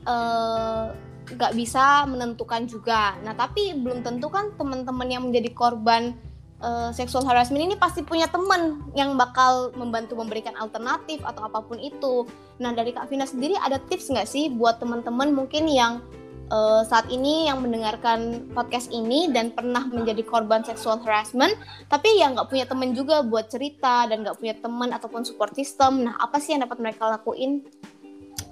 nggak 1.31 1.51
uh, 1.53 1.57
bisa 1.57 2.03
menentukan 2.05 2.67
juga. 2.67 3.15
Nah, 3.23 3.31
tapi 3.33 3.71
belum 3.79 4.03
tentu 4.03 4.27
kan 4.27 4.51
teman-teman 4.59 5.07
yang 5.07 5.23
menjadi 5.23 5.55
korban 5.55 6.19
uh, 6.59 6.91
sexual 6.91 7.23
harassment 7.23 7.63
ini 7.63 7.75
pasti 7.79 8.03
punya 8.03 8.27
teman 8.27 8.83
yang 8.91 9.15
bakal 9.15 9.71
membantu 9.79 10.19
memberikan 10.19 10.55
alternatif 10.59 11.23
atau 11.23 11.47
apa 11.47 11.63
pun 11.63 11.79
itu. 11.79 12.27
Nah, 12.59 12.75
dari 12.75 12.91
Kak 12.91 13.07
Vina 13.07 13.23
sendiri 13.23 13.55
ada 13.55 13.79
tips 13.79 14.11
nggak 14.11 14.27
sih 14.27 14.51
buat 14.51 14.83
teman-teman 14.83 15.31
mungkin 15.31 15.71
yang 15.71 16.03
uh, 16.49 16.81
saat 16.85 17.07
ini 17.09 17.47
yang 17.47 17.61
mendengarkan 17.63 18.49
podcast 18.53 18.89
ini 18.91 19.29
dan 19.31 19.53
pernah 19.53 19.85
menjadi 19.87 20.21
korban 20.25 20.65
seksual 20.65 21.01
harassment, 21.01 21.55
tapi 21.87 22.19
yang 22.19 22.35
nggak 22.35 22.49
punya 22.49 22.65
teman 22.65 22.91
juga 22.93 23.21
buat 23.23 23.49
cerita 23.49 24.09
dan 24.09 24.25
nggak 24.25 24.37
punya 24.37 24.55
teman 24.57 24.89
ataupun 24.91 25.23
support 25.25 25.53
system. 25.55 26.05
Nah, 26.05 26.17
apa 26.19 26.41
sih 26.41 26.57
yang 26.57 26.65
dapat 26.65 26.77
mereka 26.81 27.09
lakuin? 27.09 27.65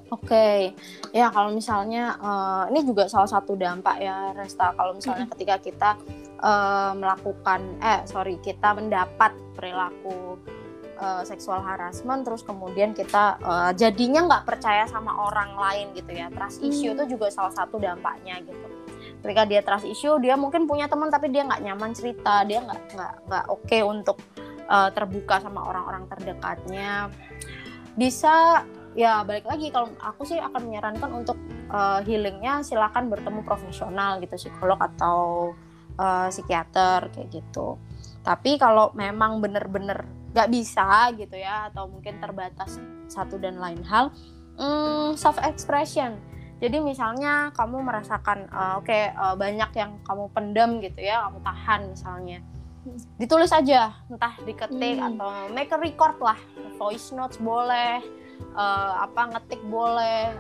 Oke, 0.07 0.31
okay. 0.31 0.59
ya 1.11 1.27
kalau 1.27 1.51
misalnya 1.51 2.15
uh, 2.23 2.63
ini 2.71 2.79
juga 2.87 3.11
salah 3.11 3.27
satu 3.27 3.59
dampak 3.59 3.99
ya 3.99 4.31
Resta. 4.31 4.71
Kalau 4.71 4.95
misalnya 4.95 5.27
mm 5.27 5.27
-hmm. 5.27 5.33
ketika 5.35 5.55
kita 5.59 5.89
uh, 6.39 6.95
melakukan, 6.95 7.75
eh 7.83 8.07
sorry, 8.07 8.39
kita 8.39 8.71
mendapat 8.71 9.35
perilaku 9.59 10.39
uh, 10.97 11.23
seksual 11.23 11.61
harassment 11.61 12.25
terus 12.27 12.41
kemudian 12.43 12.91
kita 12.91 13.37
uh, 13.41 13.71
jadinya 13.73 14.25
nggak 14.27 14.43
percaya 14.43 14.83
sama 14.89 15.13
orang 15.29 15.55
lain 15.55 15.85
gitu 15.95 16.11
ya. 16.11 16.27
Trust 16.33 16.61
issue 16.65 16.93
itu 16.93 17.03
hmm. 17.05 17.11
juga 17.13 17.27
salah 17.31 17.53
satu 17.53 17.77
dampaknya 17.77 18.41
gitu. 18.43 18.67
Ketika 19.23 19.43
dia 19.49 19.61
trust 19.65 19.87
issue 19.87 20.17
dia 20.21 20.35
mungkin 20.37 20.65
punya 20.69 20.85
teman 20.89 21.09
tapi 21.09 21.29
dia 21.29 21.45
nggak 21.45 21.61
nyaman 21.63 21.91
cerita. 21.93 22.43
Dia 22.43 22.61
nggak 22.65 22.81
nggak 22.93 23.13
nggak 23.29 23.45
oke 23.49 23.63
okay 23.65 23.81
untuk 23.85 24.17
uh, 24.67 24.89
terbuka 24.91 25.39
sama 25.39 25.63
orang-orang 25.65 26.05
terdekatnya. 26.11 27.09
Bisa 27.97 28.65
ya 28.97 29.21
balik 29.21 29.45
lagi 29.45 29.69
kalau 29.69 29.93
aku 30.01 30.25
sih 30.25 30.41
akan 30.41 30.61
menyarankan 30.65 31.11
untuk 31.13 31.37
uh, 31.69 32.01
healingnya 32.01 32.65
silakan 32.65 33.13
bertemu 33.13 33.45
profesional 33.45 34.17
gitu 34.17 34.49
psikolog 34.49 34.81
atau 34.81 35.53
uh, 36.01 36.27
psikiater 36.29 37.13
kayak 37.13 37.29
gitu. 37.29 37.77
Tapi 38.25 38.59
kalau 38.59 38.91
memang 38.97 39.39
bener-bener 39.39 40.16
nggak 40.37 40.53
bisa 40.53 41.09
gitu 41.17 41.33
ya 41.33 41.73
atau 41.73 41.89
mungkin 41.89 42.21
terbatas 42.21 42.77
satu 43.09 43.41
dan 43.41 43.57
lain 43.57 43.81
hal 43.81 44.13
hmm, 44.61 45.17
self 45.17 45.41
expression. 45.41 46.13
Jadi 46.61 46.77
misalnya 46.81 47.49
kamu 47.57 47.81
merasakan 47.81 48.49
uh, 48.53 48.77
oke 48.81 48.85
okay, 48.85 49.13
uh, 49.17 49.33
banyak 49.33 49.69
yang 49.73 49.97
kamu 50.05 50.29
pendem 50.29 50.69
gitu 50.85 51.01
ya 51.01 51.25
kamu 51.25 51.41
tahan 51.41 51.81
misalnya. 51.89 52.39
Ditulis 53.17 53.49
aja 53.49 53.97
entah 54.13 54.37
diketik 54.45 55.01
hmm. 55.01 55.07
atau 55.17 55.29
make 55.49 55.73
a 55.73 55.77
record 55.81 56.21
lah 56.21 56.37
voice 56.77 57.09
notes 57.17 57.41
boleh 57.41 57.97
uh, 58.53 59.05
apa 59.09 59.33
ngetik 59.33 59.61
boleh 59.65 60.37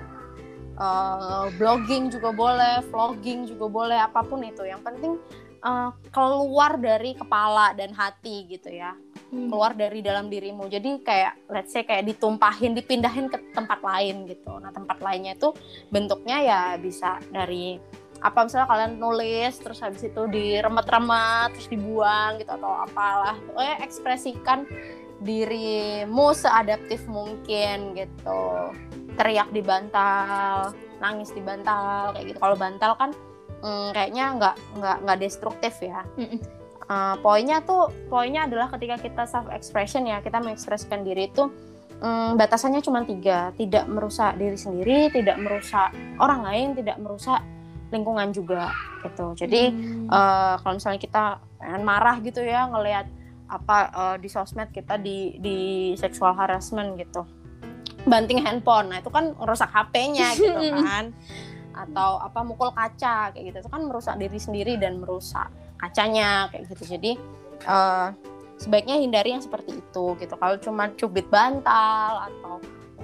uh, 0.77 1.49
blogging 1.57 2.13
juga 2.13 2.29
boleh 2.29 2.85
vlogging 2.93 3.49
juga 3.49 3.65
boleh 3.65 3.97
apa 3.97 4.21
pun 4.21 4.45
itu. 4.45 4.61
Yang 4.61 4.81
penting 4.93 5.13
uh, 5.61 5.89
keluar 6.09 6.77
dari 6.81 7.13
kepala 7.13 7.73
dan 7.77 7.93
hati 7.93 8.45
gitu 8.49 8.69
ya 8.73 8.93
hmm. 9.31 9.49
keluar 9.51 9.75
dari 9.75 9.99
dalam 9.99 10.31
dirimu. 10.31 10.67
Jadi 10.67 11.03
kayak 11.03 11.49
let's 11.51 11.71
say 11.73 11.83
kayak 11.83 12.07
ditumpahin 12.07 12.75
dipindahin 12.75 13.27
ke 13.27 13.37
tempat 13.51 13.79
lain 13.83 14.27
gitu. 14.27 14.57
Nah 14.59 14.71
tempat 14.71 14.99
lainnya 15.03 15.35
itu 15.35 15.51
bentuknya 15.91 16.37
ya 16.43 16.61
bisa 16.79 17.19
dari 17.31 17.77
apa 18.17 18.49
misalnya 18.49 18.65
kalian 18.65 18.93
nulis 18.97 19.61
terus 19.61 19.77
habis 19.77 20.01
itu 20.01 20.25
diremet-remet 20.25 21.53
terus 21.53 21.69
dibuang 21.69 22.41
gitu 22.41 22.51
atau 22.51 22.71
apalah. 22.87 23.37
Pokoknya 23.51 23.75
ekspresikan 23.85 24.65
dirimu 25.21 26.33
seadaptif 26.33 27.05
mungkin 27.09 27.93
gitu. 27.97 28.73
Teriak 29.17 29.49
di 29.49 29.61
bantal 29.65 30.73
nangis 30.97 31.29
di 31.33 31.41
bantal 31.41 32.17
kayak 32.17 32.25
gitu. 32.33 32.39
Kalau 32.41 32.57
bantal 32.57 32.91
kan 32.97 33.09
hmm, 33.61 33.93
kayaknya 33.93 34.25
nggak 34.37 34.55
nggak 34.81 34.97
nggak 35.05 35.19
destruktif 35.21 35.73
ya. 35.81 36.01
Mm 36.17 36.56
Uh, 36.87 37.19
poinnya 37.19 37.59
tuh 37.67 37.91
poinnya 38.07 38.47
adalah 38.47 38.71
ketika 38.71 38.95
kita 38.95 39.23
self 39.27 39.51
expression 39.51 40.07
ya 40.07 40.23
kita 40.23 40.39
mengekspresikan 40.39 41.03
diri 41.03 41.27
itu 41.27 41.51
um, 41.99 42.39
batasannya 42.39 42.79
cuma 42.79 43.03
tiga. 43.03 43.51
Tidak 43.59 43.85
merusak 43.91 44.39
diri 44.39 44.55
sendiri 44.55 45.11
tidak 45.11 45.35
merusak 45.35 45.91
orang 46.21 46.47
lain 46.47 46.67
tidak 46.79 46.95
merusak 47.01 47.43
lingkungan 47.91 48.31
juga 48.31 48.71
gitu. 49.03 49.35
Jadi 49.35 49.71
hmm. 49.71 50.07
uh, 50.07 50.55
kalau 50.63 50.79
misalnya 50.79 51.01
kita 51.01 51.23
marah 51.83 52.21
gitu 52.21 52.39
ya 52.39 52.69
ngelihat 52.69 53.09
apa 53.47 53.77
uh, 53.95 54.15
di 54.19 54.27
sosmed 54.27 54.71
kita 54.75 54.99
di 54.99 55.39
di 55.39 55.57
sexual 55.95 56.35
harassment 56.35 56.99
gitu. 56.99 57.23
Banting 58.07 58.47
handphone 58.47 58.95
nah 58.95 59.03
itu 59.03 59.11
kan 59.11 59.35
merusak 59.35 59.67
HP-nya 59.71 60.35
gitu 60.39 60.71
kan. 60.83 61.11
Atau 61.75 62.17
apa 62.23 62.47
mukul 62.47 62.71
kaca 62.71 63.35
kayak 63.35 63.43
gitu. 63.53 63.57
Itu 63.67 63.69
kan 63.71 63.83
merusak 63.87 64.15
diri 64.19 64.39
sendiri 64.39 64.79
dan 64.79 64.99
merusak 64.99 65.51
kacanya 65.77 66.49
kayak 66.51 66.69
gitu. 66.73 66.83
Jadi 66.97 67.11
uh, 67.65 68.11
sebaiknya 68.57 68.97
hindari 68.97 69.33
yang 69.37 69.43
seperti 69.43 69.77
itu 69.77 70.17
gitu. 70.17 70.33
Kalau 70.35 70.55
cuma 70.59 70.89
cubit 70.97 71.29
bantal 71.29 72.29
atau 72.29 72.53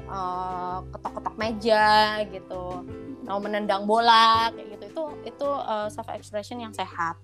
uh, 0.09 0.77
ketok-ketok 0.93 1.35
meja 1.37 2.21
gitu. 2.27 2.83
Mau 3.23 3.39
menendang 3.39 3.85
bola 3.85 4.51
kayak 4.51 4.77
gitu. 4.77 4.85
Itu 4.89 5.03
itu 5.23 5.47
uh, 5.47 5.87
self 5.87 6.09
expression 6.11 6.59
yang 6.59 6.73
sehat. 6.73 7.17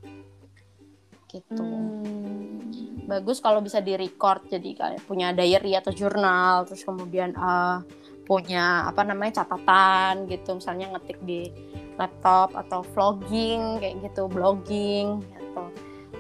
Gitu. 1.30 1.62
Hmm. 1.62 2.58
bagus 3.06 3.42
kalau 3.42 3.62
bisa 3.62 3.82
di 3.82 3.98
record 3.98 4.46
jadi 4.50 4.70
kayak 4.74 5.02
punya 5.10 5.34
diary 5.34 5.74
atau 5.74 5.90
jurnal 5.90 6.66
terus 6.70 6.86
kemudian 6.86 7.34
uh, 7.38 7.82
punya 8.30 8.86
apa 8.86 9.02
namanya 9.02 9.42
catatan 9.42 10.30
gitu. 10.30 10.58
Misalnya 10.58 10.94
ngetik 10.94 11.18
di 11.26 11.50
laptop 11.98 12.54
atau 12.54 12.86
vlogging 12.94 13.82
kayak 13.82 14.10
gitu. 14.10 14.30
Blogging 14.30 15.22
gitu. 15.50 15.64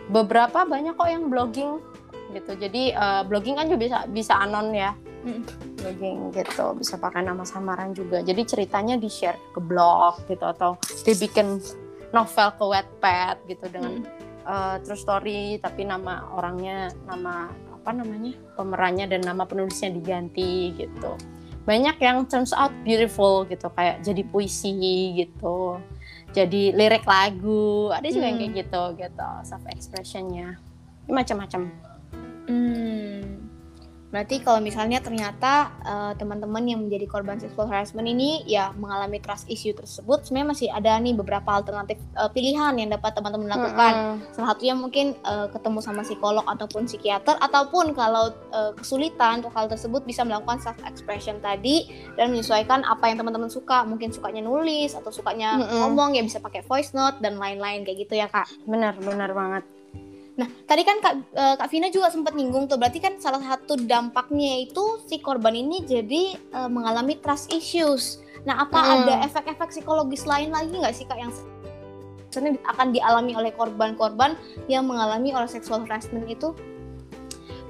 Beberapa 0.09 0.65
banyak 0.65 0.97
kok 0.97 1.09
yang 1.09 1.29
blogging 1.29 1.77
gitu. 2.33 2.51
Jadi 2.57 2.93
uh, 2.93 3.21
blogging 3.25 3.57
kan 3.57 3.69
juga 3.69 3.79
bisa 3.85 3.99
bisa 4.09 4.33
anon 4.41 4.73
ya. 4.73 4.93
Mm. 5.19 5.43
blogging 5.75 6.31
gitu 6.31 6.79
bisa 6.79 6.95
pakai 6.95 7.27
nama 7.27 7.43
samaran 7.43 7.91
juga. 7.91 8.23
Jadi 8.23 8.41
ceritanya 8.47 8.95
di 8.95 9.11
share 9.11 9.35
ke 9.51 9.59
blog 9.59 10.23
gitu 10.31 10.47
atau 10.47 10.79
dibikin 11.03 11.59
novel 12.15 12.49
ke 12.55 12.63
Wattpad 12.63 13.35
gitu 13.51 13.67
dengan 13.67 13.99
mm. 13.99 14.07
uh, 14.47 14.75
true 14.79 14.95
story 14.95 15.59
tapi 15.59 15.83
nama 15.83 16.23
orangnya 16.31 16.95
nama 17.03 17.51
apa 17.51 17.91
namanya 17.95 18.31
pemerannya 18.55 19.11
dan 19.11 19.21
nama 19.27 19.43
penulisnya 19.43 19.91
diganti 19.91 20.71
gitu. 20.79 21.19
Banyak 21.67 21.99
yang 21.99 22.23
turns 22.31 22.55
out 22.55 22.71
beautiful 22.87 23.43
gitu 23.43 23.67
kayak 23.75 23.99
jadi 23.99 24.23
puisi 24.23 25.19
gitu 25.19 25.83
jadi 26.29 26.75
lirik 26.75 27.05
lagu 27.07 27.89
ada 27.89 28.05
juga 28.09 28.27
hmm. 28.27 28.31
yang 28.31 28.37
kayak 28.37 28.53
gitu 28.65 28.83
gitu 29.01 29.29
self 29.47 29.65
expressionnya 29.71 30.59
macam-macam 31.09 31.73
hmm. 32.45 33.38
Berarti 34.09 34.41
kalau 34.41 34.57
misalnya 34.57 34.97
ternyata 35.05 35.69
uh, 35.85 36.13
teman-teman 36.17 36.65
yang 36.65 36.81
menjadi 36.81 37.05
korban 37.05 37.37
sexual 37.37 37.69
harassment 37.69 38.09
ini 38.09 38.41
ya 38.49 38.73
mengalami 38.73 39.21
trust 39.21 39.45
issue 39.45 39.73
tersebut, 39.73 40.25
sebenarnya 40.25 40.49
masih 40.49 40.67
ada 40.73 40.97
nih 40.97 41.13
beberapa 41.13 41.49
alternatif 41.53 42.01
uh, 42.17 42.29
pilihan 42.29 42.73
yang 42.73 42.89
dapat 42.89 43.13
teman-teman 43.13 43.53
lakukan. 43.53 43.93
Mm 43.93 44.05
-hmm. 44.17 44.33
Salah 44.33 44.47
satunya 44.53 44.75
mungkin 44.75 45.13
uh, 45.21 45.45
ketemu 45.53 45.79
sama 45.85 46.01
psikolog 46.01 46.45
ataupun 46.49 46.89
psikiater 46.89 47.37
ataupun 47.37 47.93
kalau 47.93 48.33
uh, 48.49 48.73
kesulitan 48.73 49.45
untuk 49.45 49.53
hal 49.53 49.69
tersebut 49.69 50.01
bisa 50.09 50.25
melakukan 50.25 50.57
self 50.57 50.81
expression 50.89 51.37
tadi 51.39 51.85
dan 52.17 52.33
menyesuaikan 52.33 52.81
apa 52.89 53.13
yang 53.13 53.21
teman-teman 53.21 53.53
suka. 53.53 53.85
Mungkin 53.85 54.09
sukanya 54.09 54.41
nulis 54.41 54.97
atau 54.97 55.13
sukanya 55.13 55.61
mm 55.61 55.63
-hmm. 55.69 55.77
ngomong 55.85 56.17
ya 56.17 56.25
bisa 56.25 56.41
pakai 56.41 56.65
voice 56.65 56.97
note 56.97 57.21
dan 57.21 57.37
lain-lain 57.37 57.85
kayak 57.85 58.09
gitu 58.09 58.17
ya, 58.17 58.25
Kak. 58.25 58.49
Benar, 58.65 58.97
benar 58.97 59.37
banget. 59.37 59.78
Nah, 60.39 60.47
tadi 60.63 60.87
kan 60.87 61.03
Kak, 61.03 61.13
uh, 61.35 61.55
Kak 61.59 61.67
Vina 61.67 61.91
juga 61.91 62.07
sempat 62.07 62.31
nyinggung 62.31 62.71
tuh, 62.71 62.79
berarti 62.79 63.03
kan 63.03 63.19
salah 63.19 63.43
satu 63.43 63.75
dampaknya 63.75 64.63
itu 64.63 65.03
si 65.03 65.19
korban 65.19 65.51
ini 65.51 65.83
jadi 65.83 66.39
uh, 66.55 66.71
mengalami 66.71 67.19
trust 67.19 67.51
issues. 67.51 68.23
Nah, 68.47 68.63
apa 68.63 68.79
hmm. 68.79 68.91
ada 69.03 69.13
efek-efek 69.27 69.75
psikologis 69.75 70.23
lain 70.23 70.55
lagi 70.55 70.71
nggak 70.71 70.95
sih 70.95 71.03
Kak 71.03 71.19
yang 71.19 71.35
sebenarnya 72.31 72.63
akan 72.71 72.87
dialami 72.95 73.35
oleh 73.35 73.51
korban-korban 73.51 74.39
yang 74.71 74.87
mengalami 74.87 75.35
oleh 75.35 75.49
sexual 75.51 75.83
harassment 75.83 76.23
itu? 76.31 76.55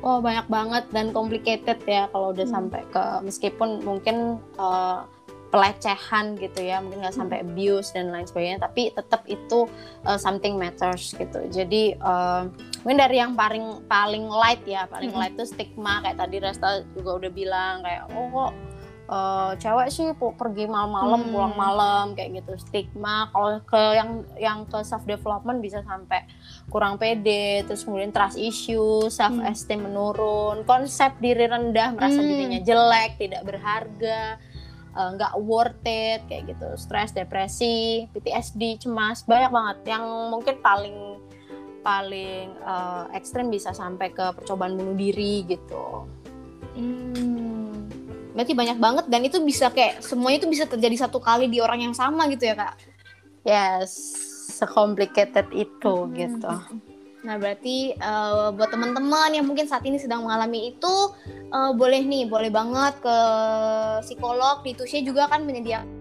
Oh, 0.06 0.22
banyak 0.22 0.46
banget 0.48 0.84
dan 0.94 1.10
complicated 1.12 1.82
ya 1.90 2.06
kalau 2.14 2.38
udah 2.38 2.46
hmm. 2.46 2.54
sampai 2.54 2.82
ke 2.94 3.04
meskipun 3.26 3.82
mungkin 3.82 4.38
uh, 4.62 5.10
pelecehan 5.50 6.38
gitu 6.38 6.62
ya 6.62 6.78
mungkin 6.80 7.02
nggak 7.02 7.18
sampai 7.18 7.42
abuse 7.42 7.90
dan 7.94 8.14
lain 8.14 8.30
sebagainya 8.30 8.62
tapi 8.70 8.94
tetap 8.94 9.26
itu 9.26 9.66
uh, 10.06 10.18
something 10.18 10.56
matters 10.56 11.18
gitu 11.18 11.42
jadi 11.50 11.98
uh, 12.00 12.46
mungkin 12.86 13.00
dari 13.02 13.18
yang 13.18 13.34
paling 13.34 13.82
paling 13.90 14.30
light 14.30 14.62
ya 14.70 14.86
paling 14.86 15.10
light 15.14 15.34
itu 15.34 15.50
stigma 15.50 16.06
kayak 16.06 16.22
tadi 16.22 16.38
Resta 16.38 16.86
juga 16.94 17.18
udah 17.26 17.32
bilang 17.34 17.82
kayak 17.82 18.14
oh 18.14 18.26
kok 18.30 18.52
uh, 19.10 19.52
cewek 19.58 19.90
sih 19.90 20.08
pergi 20.16 20.70
malam-malam 20.70 21.26
hmm. 21.26 21.32
pulang 21.34 21.56
malam 21.58 22.06
kayak 22.14 22.40
gitu 22.40 22.54
stigma 22.62 23.28
kalau 23.34 23.58
ke 23.66 23.82
yang 23.98 24.10
yang 24.38 24.60
ke 24.70 24.80
self 24.86 25.04
development 25.10 25.60
bisa 25.60 25.82
sampai 25.84 26.24
kurang 26.70 27.02
pede 27.02 27.66
terus 27.66 27.84
kemudian 27.84 28.14
trust 28.14 28.38
issue 28.38 29.10
self 29.10 29.34
esteem 29.44 29.82
hmm. 29.82 29.86
menurun 29.90 30.58
konsep 30.64 31.18
diri 31.18 31.50
rendah 31.50 31.98
merasa 31.98 32.22
hmm. 32.22 32.30
dirinya 32.30 32.60
jelek 32.62 33.18
tidak 33.18 33.42
berharga 33.44 34.38
nggak 35.16 35.34
uh, 35.36 35.42
worth 35.42 35.84
it 35.88 36.22
kayak 36.28 36.52
gitu. 36.52 36.68
Stres 36.76 37.16
depresi 37.16 38.06
PTSD 38.12 38.84
cemas 38.84 39.24
banyak 39.24 39.52
banget. 39.52 39.78
Yang 39.88 40.04
mungkin 40.32 40.56
paling 40.60 40.98
paling 41.80 42.60
uh, 42.68 43.08
ekstrim 43.16 43.48
bisa 43.48 43.72
sampai 43.72 44.12
ke 44.12 44.26
percobaan 44.36 44.76
bunuh 44.76 44.96
diri 45.00 45.48
gitu. 45.48 46.06
Hmm, 46.76 47.88
berarti 48.36 48.54
banyak 48.56 48.78
banget 48.78 49.06
dan 49.08 49.22
itu 49.24 49.40
bisa 49.44 49.72
kayak 49.72 50.04
semuanya 50.04 50.44
itu 50.44 50.50
bisa 50.52 50.68
terjadi 50.68 51.08
satu 51.08 51.24
kali 51.24 51.48
di 51.48 51.64
orang 51.64 51.84
yang 51.88 51.96
sama 51.96 52.28
gitu 52.28 52.52
ya 52.52 52.56
kak? 52.56 52.76
Yes 53.48 54.28
secomplicated 54.60 55.48
itu 55.56 55.94
hmm. 56.04 56.14
gitu 56.20 56.52
Nah, 57.20 57.36
berarti 57.36 57.92
uh, 58.00 58.56
buat 58.56 58.72
teman-teman 58.72 59.36
yang 59.36 59.44
mungkin 59.44 59.68
saat 59.68 59.84
ini 59.84 60.00
sedang 60.00 60.24
mengalami 60.24 60.72
itu 60.72 60.96
uh, 61.52 61.76
boleh 61.76 62.00
nih, 62.08 62.32
boleh 62.32 62.48
banget 62.48 62.96
ke 63.04 63.18
psikolog 64.08 64.64
di 64.64 64.72
Tusya 64.72 65.04
juga 65.04 65.28
kan 65.28 65.44
menyediakan 65.44 66.00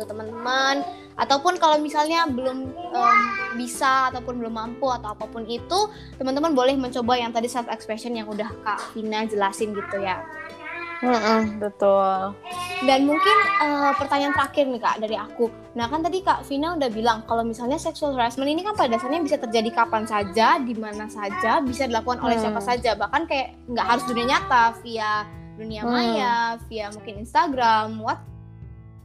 bantu 0.00 0.16
teman-teman 0.16 0.80
ataupun 1.20 1.60
kalau 1.60 1.76
misalnya 1.76 2.24
belum 2.24 2.72
um, 2.72 3.18
bisa 3.60 4.08
ataupun 4.08 4.40
belum 4.40 4.56
mampu 4.56 4.88
atau 4.88 5.12
apa 5.12 5.28
pun 5.28 5.44
itu 5.44 5.92
teman-teman 6.16 6.56
boleh 6.56 6.80
mencoba 6.80 7.20
yang 7.20 7.28
tadi 7.28 7.44
self 7.44 7.68
expression 7.68 8.16
yang 8.16 8.24
udah 8.24 8.48
Kak 8.64 8.96
Vina 8.96 9.28
jelasin 9.28 9.76
gitu 9.76 10.00
ya. 10.00 10.24
Mm-mm, 11.00 11.56
betul. 11.56 12.36
Dan 12.84 13.08
mungkin 13.08 13.36
uh, 13.60 13.92
pertanyaan 13.96 14.36
terakhir 14.36 14.68
nih 14.68 14.80
kak 14.80 14.96
dari 15.00 15.16
aku. 15.16 15.48
Nah 15.72 15.88
kan 15.88 16.04
tadi 16.04 16.20
kak 16.20 16.44
Vina 16.44 16.76
udah 16.76 16.92
bilang 16.92 17.24
kalau 17.24 17.40
misalnya 17.40 17.80
sexual 17.80 18.12
harassment 18.12 18.48
ini 18.52 18.60
kan 18.60 18.76
pada 18.76 18.96
dasarnya 18.96 19.24
bisa 19.24 19.40
terjadi 19.40 19.72
kapan 19.72 20.04
saja, 20.04 20.60
di 20.60 20.76
mana 20.76 21.08
saja, 21.08 21.64
bisa 21.64 21.88
dilakukan 21.88 22.20
oleh 22.20 22.36
hmm. 22.36 22.44
siapa 22.44 22.60
saja. 22.60 22.90
Bahkan 23.00 23.22
kayak 23.24 23.48
nggak 23.72 23.86
harus 23.88 24.04
dunia 24.04 24.26
nyata, 24.28 24.64
via 24.84 25.24
dunia 25.56 25.82
hmm. 25.84 25.92
maya, 25.92 26.36
via 26.68 26.86
mungkin 26.92 27.14
Instagram, 27.24 27.88
what 28.04 28.20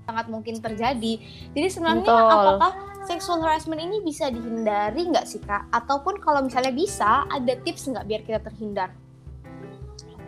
sangat 0.04 0.28
mungkin 0.28 0.60
terjadi. 0.60 1.14
Jadi 1.56 1.68
sebenarnya 1.72 2.04
Betul. 2.04 2.28
apakah 2.28 2.72
sexual 3.08 3.40
harassment 3.40 3.80
ini 3.80 4.04
bisa 4.04 4.28
dihindari 4.28 5.08
nggak 5.16 5.24
sih 5.24 5.40
kak? 5.40 5.72
Ataupun 5.72 6.20
kalau 6.20 6.44
misalnya 6.44 6.76
bisa, 6.76 7.24
ada 7.32 7.56
tips 7.64 7.88
nggak 7.88 8.04
biar 8.04 8.22
kita 8.28 8.40
terhindar? 8.44 8.92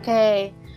Okay 0.00 0.67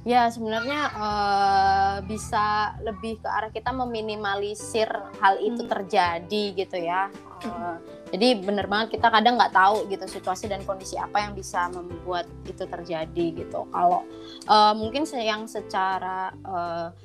Ya 0.00 0.32
sebenarnya 0.32 0.80
uh, 0.96 1.96
bisa 2.08 2.72
lebih 2.80 3.20
ke 3.20 3.28
arah 3.28 3.52
kita 3.52 3.68
meminimalisir 3.68 4.88
hal 5.20 5.36
itu 5.44 5.60
hmm. 5.60 5.70
terjadi 5.70 6.44
gitu 6.56 6.76
ya. 6.80 7.12
Uh, 7.44 7.76
jadi 8.08 8.40
bener 8.40 8.64
banget 8.64 8.96
kita 8.96 9.12
kadang 9.12 9.36
nggak 9.36 9.52
tahu 9.52 9.84
gitu 9.92 10.08
situasi 10.08 10.48
dan 10.48 10.64
kondisi 10.64 10.96
apa 10.96 11.20
yang 11.20 11.36
bisa 11.36 11.68
membuat 11.68 12.24
itu 12.48 12.64
terjadi 12.64 13.44
gitu. 13.44 13.68
Kalau 13.68 14.08
uh, 14.48 14.72
mungkin 14.72 15.04
yang 15.20 15.44
secara 15.44 16.32
uh, 16.48 16.96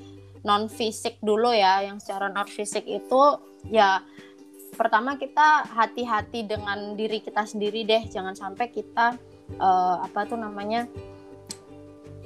non 0.47 0.71
fisik 0.71 1.19
dulu 1.19 1.51
ya, 1.51 1.83
yang 1.83 1.99
secara 1.99 2.31
non 2.31 2.47
fisik 2.47 2.87
itu 2.87 3.21
ya 3.67 4.07
pertama 4.75 5.19
kita 5.19 5.67
hati-hati 5.67 6.47
dengan 6.47 6.95
diri 6.95 7.19
kita 7.19 7.43
sendiri 7.43 7.83
deh, 7.83 8.07
jangan 8.07 8.39
sampai 8.39 8.71
kita 8.71 9.19
uh, 9.59 9.99
apa 9.99 10.27
tuh 10.31 10.39
namanya 10.39 10.87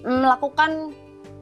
melakukan 0.04 0.94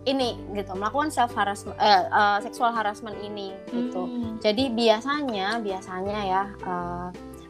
ini 0.07 0.39
gitu 0.55 0.71
melakukan 0.73 1.11
self 1.11 1.35
harassment 1.35 1.75
eh, 1.83 2.07
uh, 2.07 2.39
seksual 2.39 2.71
harassment 2.71 3.19
ini 3.19 3.51
gitu. 3.75 4.07
Hmm. 4.07 4.39
jadi 4.39 4.71
biasanya 4.71 5.59
biasanya 5.59 6.19
ya 6.23 6.43
uh, 6.63 7.09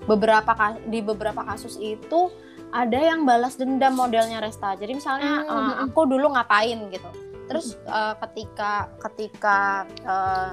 beberapa 0.09 0.51
di 0.89 0.99
beberapa 1.05 1.45
kasus 1.45 1.77
itu 1.77 2.33
ada 2.71 2.99
yang 2.99 3.23
balas 3.23 3.55
dendam 3.55 3.95
modelnya 3.95 4.43
Resta. 4.43 4.75
Jadi 4.75 4.99
misalnya 4.99 5.43
hmm. 5.43 5.51
uh, 5.51 5.73
aku 5.87 6.03
dulu 6.07 6.35
ngapain 6.35 6.91
gitu. 6.91 7.09
Terus 7.47 7.79
uh, 7.87 8.15
ketika 8.27 8.91
ketika 9.07 9.87
uh, 10.03 10.51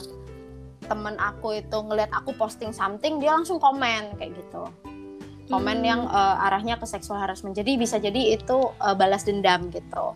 temen 0.84 1.16
aku 1.18 1.58
itu 1.58 1.74
ngelihat 1.74 2.12
aku 2.12 2.36
posting 2.36 2.70
something 2.70 3.18
dia 3.18 3.34
langsung 3.34 3.58
komen 3.58 4.14
kayak 4.18 4.34
gitu. 4.38 4.70
Komen 5.50 5.82
hmm. 5.82 5.86
yang 5.86 6.00
uh, 6.06 6.46
arahnya 6.46 6.78
ke 6.78 6.86
seksual 6.86 7.18
harassment. 7.18 7.58
Jadi 7.58 7.74
bisa 7.74 7.98
jadi 7.98 8.38
itu 8.38 8.70
uh, 8.78 8.94
balas 8.94 9.26
dendam 9.26 9.70
gitu 9.74 10.14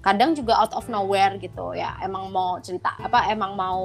kadang 0.00 0.32
juga 0.32 0.56
out 0.56 0.72
of 0.72 0.88
nowhere 0.88 1.36
gitu 1.36 1.76
ya. 1.76 1.92
Emang 2.00 2.32
mau 2.32 2.56
cerita 2.64 2.96
apa 2.96 3.28
emang 3.28 3.52
mau 3.52 3.80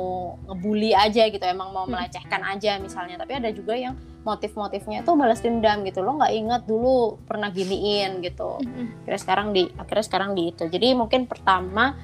ngebully 0.48 0.96
aja 0.96 1.28
gitu 1.28 1.44
emang 1.44 1.76
mau 1.76 1.84
hmm. 1.84 1.92
melecehkan 1.92 2.42
aja 2.44 2.80
misalnya. 2.80 3.20
Tapi 3.20 3.36
ada 3.36 3.52
juga 3.52 3.76
yang 3.76 4.00
motif-motifnya 4.24 5.04
itu 5.04 5.12
balas 5.14 5.44
dendam 5.44 5.84
gitu. 5.84 6.00
Lo 6.00 6.16
nggak 6.16 6.34
inget 6.34 6.62
dulu 6.64 7.20
pernah 7.28 7.52
giniin 7.52 8.24
gitu. 8.24 8.64
Hmm. 8.64 8.96
akhirnya 9.04 9.22
sekarang 9.22 9.48
di 9.52 9.64
akhirnya 9.76 10.06
sekarang 10.08 10.32
di 10.34 10.44
itu. 10.56 10.64
Jadi 10.72 10.88
mungkin 10.96 11.28
pertama 11.28 12.00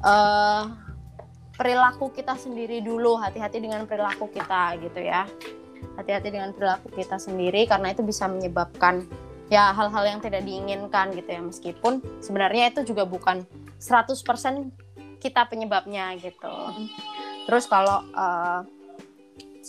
uh, 0.00 0.64
perilaku 1.52 2.16
kita 2.16 2.40
sendiri 2.40 2.80
dulu. 2.80 3.20
Hati-hati 3.20 3.60
dengan 3.60 3.84
perilaku 3.84 4.32
kita 4.32 4.80
gitu 4.80 5.04
ya. 5.04 5.28
Hati-hati 6.00 6.32
dengan 6.32 6.56
perilaku 6.56 6.88
kita 6.96 7.20
sendiri 7.20 7.68
karena 7.68 7.92
itu 7.92 8.00
bisa 8.00 8.24
menyebabkan 8.24 9.04
ya 9.54 9.70
hal-hal 9.70 10.04
yang 10.04 10.18
tidak 10.18 10.42
diinginkan 10.42 11.14
gitu 11.14 11.30
ya. 11.30 11.40
Meskipun 11.46 12.02
sebenarnya 12.18 12.74
itu 12.74 12.90
juga 12.90 13.06
bukan 13.06 13.46
100% 13.78 14.18
kita 15.22 15.46
penyebabnya 15.46 16.18
gitu. 16.18 16.54
Terus 17.46 17.64
kalau 17.70 18.02
uh, 18.12 18.66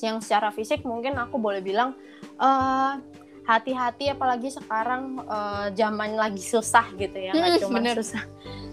yang 0.01 0.19
secara 0.19 0.49
fisik 0.49 0.81
mungkin 0.83 1.15
aku 1.21 1.37
boleh 1.37 1.61
bilang 1.61 1.93
uh, 2.41 2.97
hati-hati 3.45 4.09
apalagi 4.09 4.49
sekarang 4.49 5.21
uh, 5.29 5.69
zaman 5.77 6.17
lagi 6.17 6.41
susah 6.41 6.89
gitu 6.97 7.15
ya. 7.15 7.31
Nggak 7.37 7.61
cuma 7.61 7.79
susah 7.93 8.23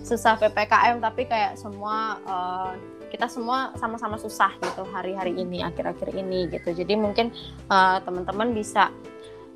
susah 0.03 0.35
ppkm 0.35 0.98
tapi 0.98 1.31
kayak 1.31 1.55
semua 1.55 2.18
uh, 2.27 2.75
kita 3.07 3.29
semua 3.29 3.70
sama-sama 3.79 4.16
susah 4.18 4.51
gitu 4.59 4.83
hari-hari 4.88 5.37
ini 5.37 5.61
akhir-akhir 5.62 6.16
ini 6.16 6.48
gitu. 6.48 6.72
Jadi 6.72 6.96
mungkin 6.96 7.29
uh, 7.68 8.01
teman-teman 8.01 8.57
bisa 8.57 8.88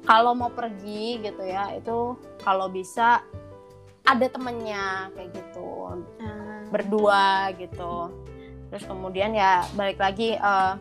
kalau 0.06 0.32
mau 0.32 0.48
pergi 0.54 1.18
gitu 1.20 1.42
ya 1.42 1.74
itu 1.74 2.14
kalau 2.40 2.70
bisa 2.70 3.26
ada 4.06 4.26
temennya 4.30 5.10
kayak 5.18 5.34
gitu. 5.34 5.90
Hmm. 6.22 6.70
berdua 6.70 7.54
gitu. 7.58 8.10
Terus 8.70 8.84
kemudian 8.86 9.34
ya 9.34 9.62
balik 9.78 10.02
lagi 10.02 10.34
uh, 10.38 10.74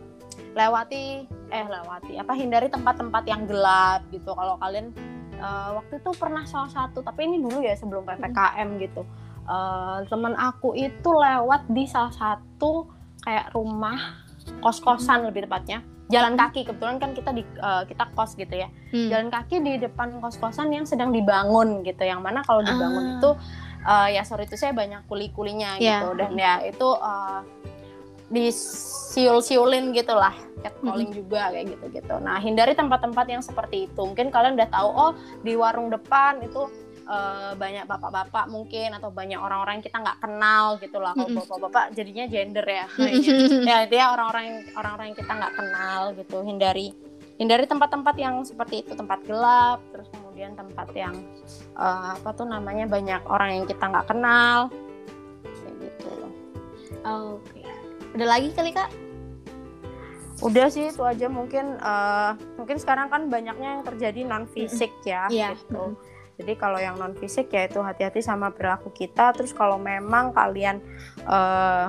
lewati 0.58 1.30
eh 1.54 1.66
lewati 1.66 2.18
apa 2.18 2.34
hindari 2.34 2.68
tempat-tempat 2.70 3.24
yang 3.30 3.46
gelap 3.46 4.02
gitu. 4.10 4.34
Kalau 4.34 4.58
kalian 4.58 4.94
uh, 5.38 5.78
waktu 5.82 6.02
itu 6.02 6.10
pernah 6.18 6.46
salah 6.50 6.70
satu 6.74 7.06
tapi 7.06 7.30
ini 7.30 7.38
dulu 7.42 7.62
ya 7.62 7.78
sebelum 7.78 8.06
ppkm 8.06 8.70
gitu. 8.82 9.06
Uh, 9.46 10.02
teman 10.10 10.34
aku 10.34 10.74
itu 10.74 11.10
lewat 11.10 11.70
di 11.70 11.86
salah 11.86 12.14
satu 12.14 12.90
kayak 13.22 13.54
rumah 13.54 14.26
kos 14.62 14.82
kosan 14.82 15.26
lebih 15.26 15.46
tepatnya 15.46 15.86
jalan 16.06 16.38
kaki 16.38 16.70
kebetulan 16.70 17.02
kan 17.02 17.18
kita 17.18 17.34
di 17.34 17.41
uh, 17.58 17.82
kita 17.89 18.06
kos 18.13 18.38
gitu 18.38 18.54
ya 18.54 18.70
hmm. 18.94 19.10
jalan 19.10 19.30
kaki 19.34 19.58
di 19.62 19.82
depan 19.82 20.22
kos 20.22 20.38
kosan 20.38 20.70
yang 20.70 20.86
sedang 20.86 21.10
dibangun 21.10 21.82
gitu 21.82 22.06
yang 22.06 22.22
mana 22.22 22.46
kalau 22.46 22.62
dibangun 22.62 23.06
ah. 23.06 23.13
itu 23.18 23.30
uh, 23.86 24.08
ya 24.13 24.22
sorry 24.22 24.46
itu 24.46 24.54
saya 24.54 24.74
banyak 24.74 25.02
kuli 25.10 25.34
kulinya 25.34 25.82
yeah. 25.82 26.06
gitu 26.06 26.10
dan 26.13 26.32
ya 26.38 26.54
itu 26.62 26.88
uh, 26.94 27.41
disiul-siulin 28.26 29.94
gitu 29.94 30.13
lah 30.18 30.34
catcalling 30.65 31.13
hmm. 31.13 31.20
juga 31.26 31.54
kayak 31.54 31.78
gitu 31.78 31.86
gitu 31.94 32.15
nah 32.22 32.38
hindari 32.41 32.74
tempat-tempat 32.74 33.26
yang 33.30 33.41
seperti 33.46 33.86
itu 33.89 34.02
mungkin 34.02 34.34
kalian 34.34 34.58
udah 34.58 34.70
tahu 34.70 34.89
oh 34.89 35.12
di 35.46 35.54
warung 35.54 35.94
depan 35.94 36.41
itu 36.41 36.70
uh, 37.06 37.54
banyak 37.56 37.86
bapak-bapak 37.86 38.46
mungkin 38.50 38.94
atau 38.98 39.10
banyak 39.13 39.38
orang-orang 39.38 39.80
yang 39.80 39.86
kita 39.86 39.98
nggak 40.02 40.20
kenal 40.22 40.65
gitu 40.82 40.98
lah 41.00 41.13
kalau 41.13 41.32
bapak-bapak 41.41 41.86
jadinya 41.94 42.26
gender 42.30 42.65
ya. 42.65 42.86
Ya 43.65 43.78
dia 43.89 44.04
orang-orang 44.13 44.70
orang-orang 44.76 45.06
yang 45.13 45.18
kita 45.18 45.32
nggak 45.32 45.54
kenal 45.56 46.02
gitu. 46.18 46.38
Hindari 46.41 46.88
hindari 47.36 47.65
tempat-tempat 47.68 48.15
yang 48.18 48.36
seperti 48.44 48.86
itu. 48.86 48.94
Tempat 48.98 49.24
gelap 49.26 49.80
terus 49.94 50.08
kemudian 50.12 50.58
tempat 50.58 50.88
yang 50.94 51.15
uh, 51.78 52.18
apa 52.18 52.30
tuh 52.36 52.46
namanya 52.50 52.86
banyak 52.89 53.22
orang 53.30 53.62
yang 53.62 53.65
kita 53.65 53.86
nggak 53.86 54.08
kenal. 54.10 54.70
Kayak 55.46 55.76
gitu. 55.80 56.08
Loh 56.10 56.32
oke. 57.06 57.46
Okay. 57.50 57.63
ada 58.15 58.26
lagi 58.26 58.50
kali 58.56 58.72
kak? 58.74 58.89
Udah 60.44 60.68
sih 60.68 60.91
itu 60.91 61.00
aja 61.00 61.32
mungkin 61.32 61.80
uh, 61.80 62.36
mungkin 62.60 62.76
sekarang 62.76 63.08
kan 63.08 63.32
banyaknya 63.32 63.80
yang 63.80 63.84
terjadi 63.88 64.20
non 64.28 64.44
fisik 64.52 64.91
ya 65.08 65.32
yeah. 65.32 65.56
gitu 65.56 65.96
jadi 66.36 66.54
kalau 66.60 66.80
yang 66.80 67.00
non 67.00 67.15
fisik 67.15 67.48
ya 67.56 67.67
itu 67.67 67.80
hati-hati 67.80 68.19
sama 68.19 68.52
perilaku 68.52 68.91
kita. 68.91 69.32
Terus 69.32 69.56
kalau 69.56 69.80
memang 69.80 70.36
kalian 70.36 70.84
uh, 71.24 71.88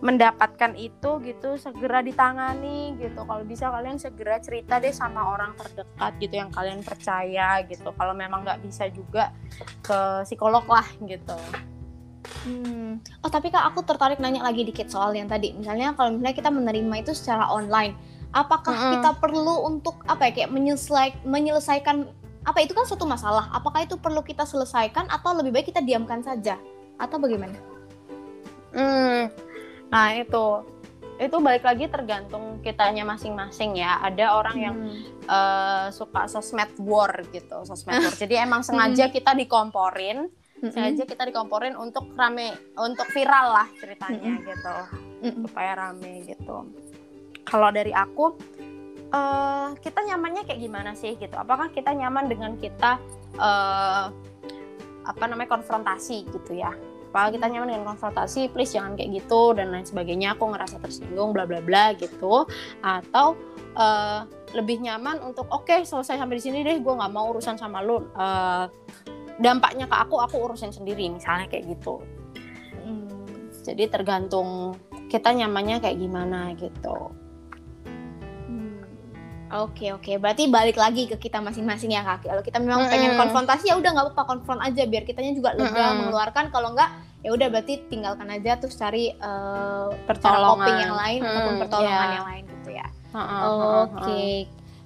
mendapatkan 0.00 0.72
itu 0.74 1.20
gitu 1.22 1.60
segera 1.60 2.02
ditangani 2.02 2.98
gitu. 2.98 3.22
Kalau 3.22 3.44
bisa 3.46 3.70
kalian 3.70 4.00
segera 4.00 4.40
cerita 4.42 4.82
deh 4.82 4.90
sama 4.90 5.22
orang 5.22 5.54
terdekat 5.54 6.12
gitu 6.18 6.34
yang 6.34 6.50
kalian 6.50 6.80
percaya 6.82 7.62
gitu. 7.68 7.94
Kalau 7.94 8.14
memang 8.16 8.42
nggak 8.42 8.64
bisa 8.64 8.90
juga 8.90 9.30
ke 9.84 10.26
psikolog 10.26 10.66
lah 10.66 10.86
gitu. 11.04 11.38
Hmm. 12.42 12.98
Oh 13.22 13.30
tapi 13.30 13.52
kak 13.52 13.70
aku 13.70 13.84
tertarik 13.84 14.18
nanya 14.18 14.42
lagi 14.42 14.66
dikit 14.66 14.90
soal 14.90 15.14
yang 15.14 15.30
tadi. 15.30 15.54
Misalnya 15.54 15.94
kalau 15.94 16.16
misalnya 16.16 16.36
kita 16.36 16.50
menerima 16.50 16.94
itu 17.06 17.12
secara 17.12 17.46
online, 17.52 17.94
apakah 18.32 18.72
mm 18.72 18.80
-hmm. 18.80 18.92
kita 18.98 19.10
perlu 19.20 19.68
untuk 19.68 20.00
apa 20.08 20.30
ya 20.30 20.42
kayak 20.42 20.50
menyelesaikan 20.50 21.20
menyelesaikan 21.28 21.96
apa 22.50 22.66
itu 22.66 22.74
kan 22.74 22.82
suatu 22.82 23.06
masalah? 23.06 23.46
Apakah 23.54 23.86
itu 23.86 23.94
perlu 23.94 24.26
kita 24.26 24.42
selesaikan 24.42 25.06
atau 25.06 25.30
lebih 25.38 25.54
baik 25.54 25.70
kita 25.70 25.78
diamkan 25.78 26.26
saja? 26.26 26.58
Atau 26.98 27.22
bagaimana? 27.22 27.54
Hmm 28.74 29.30
nah 29.90 30.14
itu 30.14 30.46
itu 31.20 31.36
balik 31.36 31.68
lagi 31.68 31.84
tergantung 31.92 32.64
kitanya 32.64 33.04
masing-masing 33.04 33.76
ya. 33.76 34.00
Ada 34.00 34.40
orang 34.40 34.56
yang 34.56 34.76
uh, 35.28 35.92
suka 35.92 36.24
sosmed 36.24 36.72
war 36.80 37.12
gitu 37.28 37.60
sosmed 37.68 38.00
war. 38.00 38.14
Jadi 38.22 38.40
emang 38.40 38.64
sengaja 38.64 39.10
hmm. 39.10 39.12
kita 39.12 39.36
dikomporin 39.36 40.32
hmm. 40.64 40.72
sengaja 40.72 41.04
kita 41.04 41.28
dikomporin 41.28 41.76
untuk 41.76 42.08
rame 42.16 42.56
untuk 42.80 43.04
viral 43.12 43.52
lah 43.52 43.68
ceritanya 43.76 44.32
gitu. 44.40 44.76
Supaya 45.44 45.76
rame 45.76 46.24
gitu. 46.24 46.72
Kalau 47.44 47.68
dari 47.68 47.92
aku 47.92 48.40
uh, 49.10 49.68
kita 49.78 50.00
nyamannya 50.06 50.46
kayak 50.46 50.60
gimana 50.62 50.94
sih 50.94 51.14
gitu? 51.18 51.34
Apakah 51.36 51.70
kita 51.70 51.94
nyaman 51.94 52.30
dengan 52.30 52.54
kita 52.56 52.98
uh, 53.38 54.10
apa 55.06 55.24
namanya 55.26 55.58
konfrontasi 55.58 56.26
gitu 56.30 56.56
ya? 56.56 56.72
Apakah 57.10 57.34
kita 57.34 57.50
nyaman 57.50 57.74
dengan 57.74 57.86
konfrontasi? 57.94 58.54
Please 58.54 58.74
jangan 58.74 58.94
kayak 58.94 59.22
gitu 59.22 59.54
dan 59.58 59.74
lain 59.74 59.82
sebagainya. 59.82 60.38
Aku 60.38 60.46
ngerasa 60.54 60.78
tersinggung 60.78 61.34
bla 61.34 61.42
bla 61.42 61.58
bla 61.58 61.90
gitu. 61.98 62.46
Atau 62.86 63.34
uh, 63.74 64.22
lebih 64.54 64.82
nyaman 64.82 65.18
untuk 65.22 65.46
oke 65.50 65.66
okay, 65.66 65.82
selesai 65.82 66.18
sampai 66.18 66.38
di 66.38 66.42
sini 66.42 66.58
deh 66.62 66.78
gue 66.78 66.94
nggak 66.94 67.12
mau 67.12 67.34
urusan 67.34 67.58
sama 67.58 67.82
lu. 67.82 68.06
Uh, 68.14 68.70
dampaknya 69.40 69.88
ke 69.88 69.96
aku 69.96 70.20
aku 70.20 70.36
urusin 70.50 70.70
sendiri 70.70 71.10
misalnya 71.10 71.50
kayak 71.50 71.66
gitu. 71.74 71.98
Hmm. 72.80 73.50
jadi 73.60 73.92
tergantung 73.92 74.72
kita 75.12 75.36
nyamannya 75.36 75.84
kayak 75.84 76.00
gimana 76.00 76.56
gitu 76.56 77.12
Oke 79.50 79.90
oke, 79.90 80.14
berarti 80.22 80.46
balik 80.46 80.78
lagi 80.78 81.10
ke 81.10 81.18
kita 81.18 81.42
masing-masing 81.42 81.90
ya 81.90 82.06
kak. 82.06 82.22
Kalau 82.22 82.38
kita 82.38 82.62
memang 82.62 82.86
mm-hmm. 82.86 82.94
pengen 82.94 83.12
konfrontasi 83.18 83.66
ya 83.66 83.74
udah 83.74 83.90
nggak 83.90 84.06
apa-apa 84.14 84.24
konfront 84.30 84.62
aja 84.62 84.86
biar 84.86 85.02
kitanya 85.02 85.34
juga 85.34 85.58
lega 85.58 85.74
mm-hmm. 85.74 85.96
mengeluarkan. 86.06 86.44
Kalau 86.54 86.70
nggak 86.70 86.90
ya 87.26 87.30
udah 87.34 87.46
berarti 87.50 87.74
tinggalkan 87.90 88.30
aja 88.30 88.62
terus 88.62 88.78
cari 88.78 89.10
uh, 89.18 89.90
pertolongan 90.06 90.54
coping 90.62 90.78
yang 90.78 90.94
lain 90.94 91.20
mm, 91.20 91.28
ataupun 91.28 91.54
pertolongan 91.66 91.98
yeah. 91.98 92.14
yang 92.14 92.26
lain 92.30 92.44
gitu 92.46 92.70
ya. 92.78 92.86
Mm-hmm. 93.10 93.40
Oke, 93.42 93.82
okay. 93.98 94.32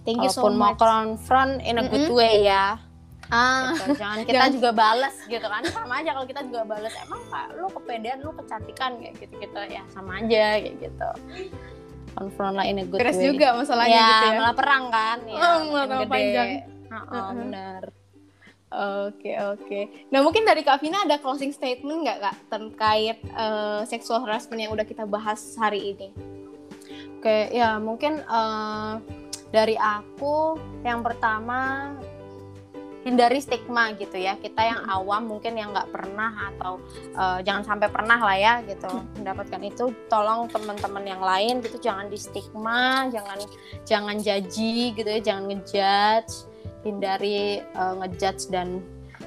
thank 0.08 0.18
you 0.24 0.32
Walaupun 0.32 0.52
so 0.52 0.56
much. 0.56 0.60
mau 0.64 0.72
konfront 0.80 1.54
in 1.60 1.76
a 1.76 1.84
good 1.84 2.08
mm-hmm. 2.08 2.16
way 2.16 2.48
ya. 2.48 2.80
Ah, 3.28 3.72
gitu. 3.76 3.96
jangan 4.00 4.18
kita 4.24 4.44
juga 4.52 4.70
balas 4.72 5.14
gitu 5.28 5.44
kan 5.44 5.64
sama 5.68 6.00
aja 6.00 6.12
kalau 6.12 6.28
kita 6.28 6.40
juga 6.44 6.60
balas 6.68 6.92
emang 7.00 7.20
pak 7.32 7.56
lu 7.56 7.68
kepedean 7.72 8.20
lu 8.20 8.32
kecantikan 8.36 9.00
kayak 9.00 9.16
gitu 9.16 9.34
gitu 9.40 9.60
ya 9.64 9.82
sama 9.92 10.20
aja 10.20 10.60
kayak 10.60 10.76
gitu 10.76 11.08
confront 12.14 12.54
lah 12.56 12.66
in 12.66 12.80
a 12.80 12.84
good 12.86 13.02
Beres 13.02 13.18
way. 13.18 13.34
juga 13.34 13.58
masalahnya 13.58 13.98
ya, 13.98 14.08
gitu 14.08 14.26
ya. 14.26 14.38
malah 14.38 14.54
perang 14.54 14.84
kan. 14.88 15.18
Ya, 15.26 15.38
oh, 15.38 15.56
malah 15.70 16.06
panjang. 16.06 16.50
Oh, 16.88 16.94
uh 16.94 17.04
-huh. 17.10 17.30
benar. 17.34 17.82
Oke 18.74 19.30
okay, 19.30 19.36
oke. 19.38 19.62
Okay. 19.70 19.84
Nah 20.10 20.18
mungkin 20.26 20.42
dari 20.42 20.66
Kak 20.66 20.82
Vina 20.82 21.06
ada 21.06 21.22
closing 21.22 21.54
statement 21.54 22.02
nggak 22.02 22.18
kak 22.18 22.36
terkait 22.50 23.22
uh, 23.38 23.86
sexual 23.86 24.18
harassment 24.26 24.58
yang 24.58 24.74
udah 24.74 24.82
kita 24.82 25.06
bahas 25.06 25.54
hari 25.54 25.94
ini? 25.94 26.10
Oke 27.18 27.22
okay, 27.22 27.42
ya 27.54 27.78
mungkin 27.78 28.26
uh, 28.26 28.98
dari 29.54 29.78
aku 29.78 30.58
yang 30.82 31.06
pertama 31.06 31.94
hindari 33.04 33.38
stigma 33.38 33.92
gitu 33.94 34.16
ya. 34.16 34.34
Kita 34.40 34.64
yang 34.64 34.80
awam 34.88 35.28
mungkin 35.28 35.54
yang 35.60 35.76
nggak 35.76 35.92
pernah 35.92 36.50
atau 36.50 36.80
uh, 37.14 37.38
jangan 37.44 37.62
sampai 37.76 37.88
pernah 37.92 38.18
lah 38.18 38.36
ya 38.40 38.54
gitu 38.64 38.88
mendapatkan 39.20 39.60
itu. 39.60 39.92
Tolong 40.08 40.48
teman-teman 40.48 41.04
yang 41.04 41.22
lain 41.22 41.60
gitu 41.60 41.76
jangan 41.78 42.08
di 42.08 42.16
stigma 42.16 43.06
jangan 43.12 43.38
jangan 43.84 44.16
jaji 44.18 44.96
gitu 44.96 45.08
ya 45.08 45.20
jangan 45.20 45.44
ngejudge. 45.52 46.48
Hindari 46.84 47.60
uh, 47.76 47.94
ngejudge 48.00 48.48
dan 48.48 48.80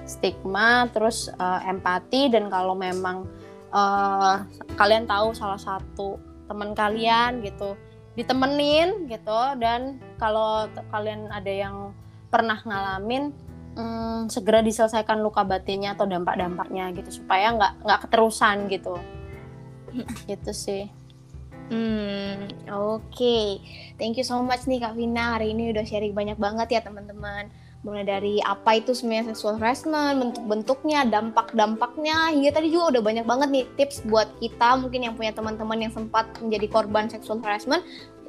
stigma 0.09 0.89
terus 0.89 1.29
uh, 1.37 1.61
empati. 1.63 2.33
Dan 2.33 2.49
kalau 2.49 2.73
memang 2.73 3.29
uh, 3.69 4.41
kalian 4.75 5.05
tahu 5.05 5.37
salah 5.37 5.61
satu 5.61 6.17
teman 6.49 6.73
kalian 6.73 7.45
gitu 7.45 7.77
ditemenin 8.17 9.05
gitu. 9.05 9.41
Dan 9.61 10.01
kalau 10.17 10.65
kalian 10.89 11.29
ada 11.29 11.53
yang 11.53 11.93
pernah 12.27 12.59
ngalamin 12.65 13.31
hmm, 13.77 14.33
segera 14.33 14.65
diselesaikan 14.65 15.21
luka 15.21 15.45
batinnya 15.45 15.93
atau 15.93 16.09
dampak-dampaknya 16.09 16.91
gitu 16.97 17.21
supaya 17.23 17.53
nggak 17.53 17.73
nggak 17.85 17.99
keterusan 18.09 18.67
gitu 18.67 18.97
gitu 20.29 20.51
sih 20.51 20.89
Hmm, 21.67 22.47
oke. 22.71 23.03
Okay. 23.11 23.59
Thank 23.99 24.15
you 24.15 24.23
so 24.23 24.39
much 24.39 24.63
nih 24.71 24.79
Kak 24.79 24.95
Vina. 24.95 25.35
Hari 25.35 25.51
ini 25.51 25.75
udah 25.75 25.83
sharing 25.83 26.15
banyak 26.15 26.39
banget 26.39 26.79
ya 26.79 26.81
teman-teman. 26.83 27.51
Mulai 27.83 28.07
dari 28.07 28.39
apa 28.39 28.79
itu 28.79 28.95
sebenarnya 28.95 29.35
sexual 29.35 29.59
harassment, 29.59 30.15
bentuk-bentuknya, 30.15 31.03
dampak-dampaknya, 31.11 32.31
hingga 32.31 32.55
tadi 32.55 32.71
juga 32.71 32.95
udah 32.95 33.03
banyak 33.03 33.25
banget 33.27 33.49
nih 33.51 33.65
tips 33.75 34.07
buat 34.07 34.31
kita 34.39 34.79
mungkin 34.79 35.11
yang 35.11 35.15
punya 35.19 35.35
teman-teman 35.35 35.87
yang 35.87 35.91
sempat 35.91 36.31
menjadi 36.39 36.67
korban 36.71 37.11
sexual 37.11 37.43
harassment 37.43 37.83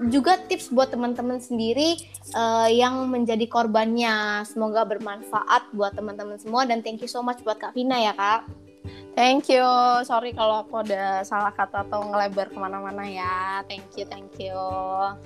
juga 0.06 0.38
tips 0.38 0.70
buat 0.70 0.94
teman-teman 0.94 1.42
sendiri 1.42 1.98
uh, 2.38 2.70
yang 2.70 3.10
menjadi 3.10 3.44
korbannya. 3.50 4.46
Semoga 4.46 4.86
bermanfaat 4.86 5.74
buat 5.74 5.98
teman-teman 5.98 6.38
semua 6.38 6.62
dan 6.62 6.86
thank 6.86 7.02
you 7.02 7.10
so 7.10 7.18
much 7.18 7.42
buat 7.42 7.58
Kak 7.58 7.74
Vina 7.74 7.98
ya 7.98 8.14
Kak. 8.14 8.67
Thank 9.18 9.50
you. 9.50 9.66
Sorry 10.06 10.30
kalau 10.30 10.62
aku 10.62 10.78
ada 10.86 11.26
salah 11.26 11.50
kata 11.50 11.82
atau 11.90 12.06
ngelebar 12.06 12.54
ke 12.54 12.58
mana-mana 12.62 13.02
ya. 13.02 13.66
Thank 13.66 13.98
you, 13.98 14.06
thank 14.06 14.30
you. 14.38 14.54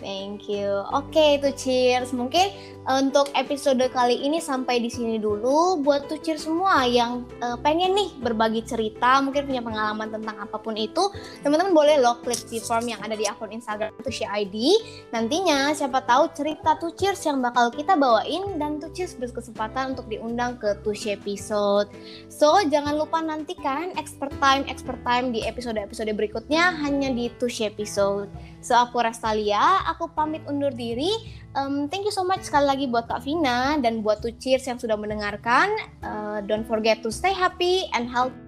Thank 0.01 0.49
you. 0.49 0.81
Oke, 0.97 1.13
okay, 1.13 1.29
itu 1.37 1.53
cheers. 1.53 2.17
Mungkin 2.17 2.57
uh, 2.89 3.05
untuk 3.05 3.29
episode 3.37 3.85
kali 3.93 4.17
ini 4.25 4.41
sampai 4.41 4.81
di 4.81 4.89
sini 4.89 5.21
dulu. 5.21 5.77
Buat 5.85 6.09
tuh 6.09 6.17
cheers 6.25 6.49
semua 6.49 6.89
yang 6.89 7.29
uh, 7.45 7.61
pengen 7.61 7.93
nih 7.93 8.09
berbagi 8.25 8.65
cerita, 8.65 9.21
mungkin 9.21 9.45
punya 9.45 9.61
pengalaman 9.61 10.09
tentang 10.09 10.41
apa 10.41 10.57
pun 10.57 10.73
itu, 10.73 11.13
teman-teman 11.45 11.77
boleh 11.77 12.01
lo 12.01 12.17
klik 12.25 12.49
di 12.49 12.65
form 12.65 12.89
yang 12.89 13.01
ada 13.05 13.13
di 13.13 13.29
akun 13.29 13.53
Instagram 13.53 13.93
Tushy 14.01 14.25
ID. 14.25 14.73
Nantinya 15.13 15.69
siapa 15.77 16.01
tahu 16.09 16.33
cerita 16.33 16.81
tuh 16.81 16.97
cheers 16.97 17.21
yang 17.29 17.45
bakal 17.45 17.69
kita 17.69 17.93
bawain 17.93 18.57
dan 18.57 18.81
tuh 18.81 18.89
cheers 18.97 19.13
berkesempatan 19.21 19.93
untuk 19.93 20.09
diundang 20.09 20.57
ke 20.57 20.81
Tushy 20.81 21.13
episode. 21.13 21.93
So, 22.33 22.57
jangan 22.65 22.97
lupa 22.97 23.21
nantikan 23.21 23.82
dengarkan 23.83 23.99
expert 23.99 24.33
time 24.39 24.63
expert 24.71 25.01
time 25.03 25.35
di 25.35 25.43
episode-episode 25.43 26.15
berikutnya 26.15 26.71
hanya 26.87 27.11
di 27.11 27.27
Tush 27.35 27.67
episode. 27.67 28.31
So 28.63 28.79
aku 28.79 29.03
Restalia, 29.03 29.83
aku 29.91 30.07
pamit 30.15 30.47
undur 30.47 30.71
diri. 30.71 31.11
Um, 31.59 31.91
thank 31.91 32.07
you 32.07 32.15
so 32.15 32.23
much 32.23 32.47
sekali 32.47 32.71
lagi 32.71 32.85
buat 32.87 33.11
Kak 33.11 33.27
Vina 33.27 33.77
dan 33.83 34.07
buat 34.07 34.23
Tuchers 34.23 34.63
yang 34.71 34.79
sudah 34.79 34.95
mendengarkan. 34.95 35.75
Uh, 36.07 36.39
don't 36.47 36.65
forget 36.65 37.03
to 37.03 37.11
stay 37.11 37.35
happy 37.35 37.91
and 37.99 38.07
healthy. 38.07 38.39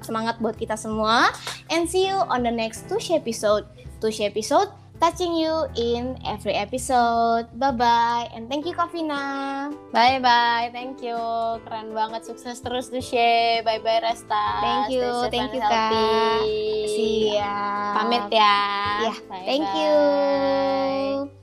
Semangat 0.00 0.38
buat 0.38 0.54
kita 0.54 0.78
semua. 0.78 1.34
And 1.68 1.90
see 1.90 2.06
you 2.06 2.16
on 2.30 2.46
the 2.46 2.54
next 2.54 2.86
Tush 2.86 3.10
episode. 3.10 3.66
Tush 3.98 4.22
episode 4.22 4.70
touching 5.00 5.34
you 5.34 5.66
in 5.74 6.14
every 6.28 6.52
episode. 6.54 7.48
Bye 7.56 7.72
bye 7.74 8.28
and 8.36 8.46
thank 8.46 8.68
you 8.68 8.76
Kavina. 8.76 9.72
Bye 9.90 10.20
bye, 10.20 10.68
thank 10.70 11.00
you. 11.02 11.16
Keren 11.66 11.90
banget, 11.96 12.28
sukses 12.28 12.60
terus 12.60 12.92
Dushe. 12.92 13.64
Bye 13.64 13.80
bye 13.80 14.04
Resta. 14.04 14.44
Thank 14.60 14.94
you, 14.94 15.04
Stay 15.26 15.32
thank 15.40 15.50
you 15.56 15.62
healthy. 15.64 15.74
Kak. 15.74 16.40
Siap. 16.92 17.92
Pamit 17.96 18.24
ya. 18.30 18.56
Ya, 19.08 19.14
Bye 19.26 19.44
thank 19.48 19.64
bye. 19.66 19.76
you. 21.26 21.39